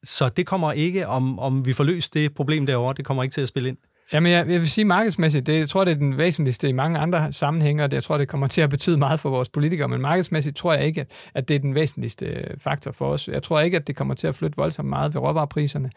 Så 0.04 0.28
det 0.28 0.46
kommer 0.46 0.72
ikke, 0.72 1.06
om, 1.06 1.38
om 1.38 1.66
vi 1.66 1.72
får 1.72 1.84
løst 1.84 2.14
det 2.14 2.34
problem 2.34 2.66
derovre, 2.66 2.94
det 2.94 3.04
kommer 3.04 3.22
ikke 3.22 3.32
til 3.32 3.40
at 3.40 3.48
spille 3.48 3.68
ind? 3.68 3.78
Jamen, 4.12 4.32
jeg, 4.32 4.48
jeg 4.48 4.60
vil 4.60 4.70
sige 4.70 4.84
markedsmæssigt, 4.84 5.46
det, 5.46 5.58
jeg 5.58 5.68
tror, 5.68 5.84
det 5.84 5.92
er 5.92 5.96
den 5.96 6.18
væsentligste 6.18 6.68
i 6.68 6.72
mange 6.72 6.98
andre 6.98 7.32
sammenhænge, 7.32 7.84
og 7.84 7.90
det, 7.90 7.94
jeg 7.94 8.02
tror, 8.02 8.18
det 8.18 8.28
kommer 8.28 8.46
til 8.46 8.60
at 8.60 8.70
betyde 8.70 8.96
meget 8.98 9.20
for 9.20 9.30
vores 9.30 9.48
politikere, 9.48 9.88
men 9.88 10.00
markedsmæssigt 10.00 10.56
tror 10.56 10.74
jeg 10.74 10.86
ikke, 10.86 11.00
at, 11.00 11.10
at 11.34 11.48
det 11.48 11.54
er 11.54 11.58
den 11.58 11.74
væsentligste 11.74 12.26
øh, 12.26 12.44
faktor 12.58 12.92
for 12.92 13.12
os. 13.12 13.28
Jeg 13.28 13.42
tror 13.42 13.60
ikke, 13.60 13.76
at 13.76 13.86
det 13.86 13.96
kommer 13.96 14.14
til 14.14 14.26
at 14.26 14.34
flytte 14.34 14.56
voldsomt 14.56 14.88
meget 14.88 15.14
ved 15.14 15.20
råvarepriserne, 15.20 15.90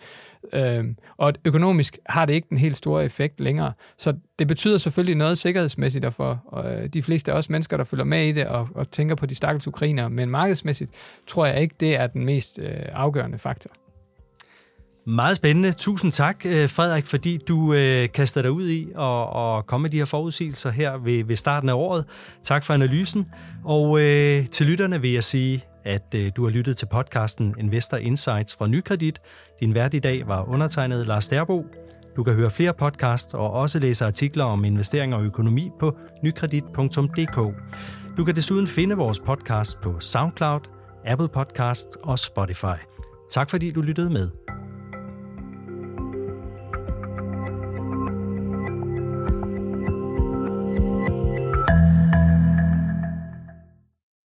øhm, 0.53 0.97
og 1.17 1.33
økonomisk 1.45 1.97
har 2.05 2.25
det 2.25 2.33
ikke 2.33 2.47
den 2.49 2.57
helt 2.57 2.77
store 2.77 3.05
effekt 3.05 3.39
længere. 3.39 3.73
Så 3.97 4.13
det 4.39 4.47
betyder 4.47 4.77
selvfølgelig 4.77 5.15
noget 5.15 5.37
sikkerhedsmæssigt, 5.37 6.05
og 6.05 6.13
for 6.13 6.43
og 6.45 6.71
øh, 6.71 6.87
de 6.87 7.03
fleste 7.03 7.31
af 7.31 7.37
os 7.37 7.49
mennesker, 7.49 7.77
der 7.77 7.83
følger 7.83 8.05
med 8.05 8.27
i 8.27 8.31
det 8.31 8.47
og, 8.47 8.67
og 8.75 8.91
tænker 8.91 9.15
på 9.15 9.25
de 9.25 9.35
stakkels 9.35 9.67
ukrainer, 9.67 10.07
men 10.07 10.29
markedsmæssigt 10.29 10.91
tror 11.27 11.45
jeg 11.45 11.61
ikke, 11.61 11.75
det 11.79 11.95
er 11.95 12.07
den 12.07 12.25
mest 12.25 12.59
øh, 12.59 12.85
afgørende 12.93 13.37
faktor. 13.37 13.69
Meget 15.09 15.35
spændende. 15.35 15.71
Tusind 15.71 16.11
tak, 16.11 16.45
øh, 16.45 16.69
Frederik, 16.69 17.05
fordi 17.05 17.37
du 17.47 17.73
øh, 17.73 18.09
kaster 18.09 18.41
dig 18.41 18.51
ud 18.51 18.69
i 18.69 18.87
og, 18.95 19.29
og 19.29 19.65
komme 19.65 19.81
med 19.81 19.89
de 19.89 19.97
her 19.97 20.05
forudsigelser 20.05 20.71
her 20.71 20.97
ved, 20.97 21.23
ved 21.23 21.35
starten 21.35 21.69
af 21.69 21.73
året. 21.73 22.05
Tak 22.43 22.63
for 22.63 22.73
analysen. 22.73 23.25
Og 23.65 24.01
øh, 24.01 24.47
til 24.47 24.67
lytterne 24.67 25.01
vil 25.01 25.11
jeg 25.11 25.23
sige, 25.23 25.63
at 25.85 26.15
øh, 26.15 26.31
du 26.35 26.43
har 26.43 26.51
lyttet 26.51 26.77
til 26.77 26.85
podcasten 26.85 27.55
Investor 27.59 27.97
Insights 27.97 28.55
fra 28.55 28.67
Nykredit. 28.67 29.19
Din 29.59 29.73
vært 29.73 29.93
i 29.93 29.99
dag 29.99 30.27
var 30.27 30.49
undertegnet 30.49 31.07
Lars 31.07 31.27
Derbo. 31.27 31.65
Du 32.15 32.23
kan 32.23 32.33
høre 32.33 32.51
flere 32.51 32.73
podcasts 32.73 33.33
og 33.33 33.51
også 33.51 33.79
læse 33.79 34.05
artikler 34.05 34.43
om 34.43 34.65
investeringer 34.65 35.17
og 35.17 35.23
økonomi 35.23 35.69
på 35.79 35.97
nykredit.dk. 36.23 37.37
Du 38.17 38.25
kan 38.25 38.35
desuden 38.35 38.67
finde 38.67 38.95
vores 38.95 39.19
podcast 39.19 39.81
på 39.81 39.99
SoundCloud, 39.99 40.61
Apple 41.05 41.27
Podcast 41.27 41.87
og 42.03 42.19
Spotify. 42.19 42.79
Tak 43.31 43.49
fordi 43.49 43.71
du 43.71 43.81
lyttede 43.81 44.09
med. 44.09 44.48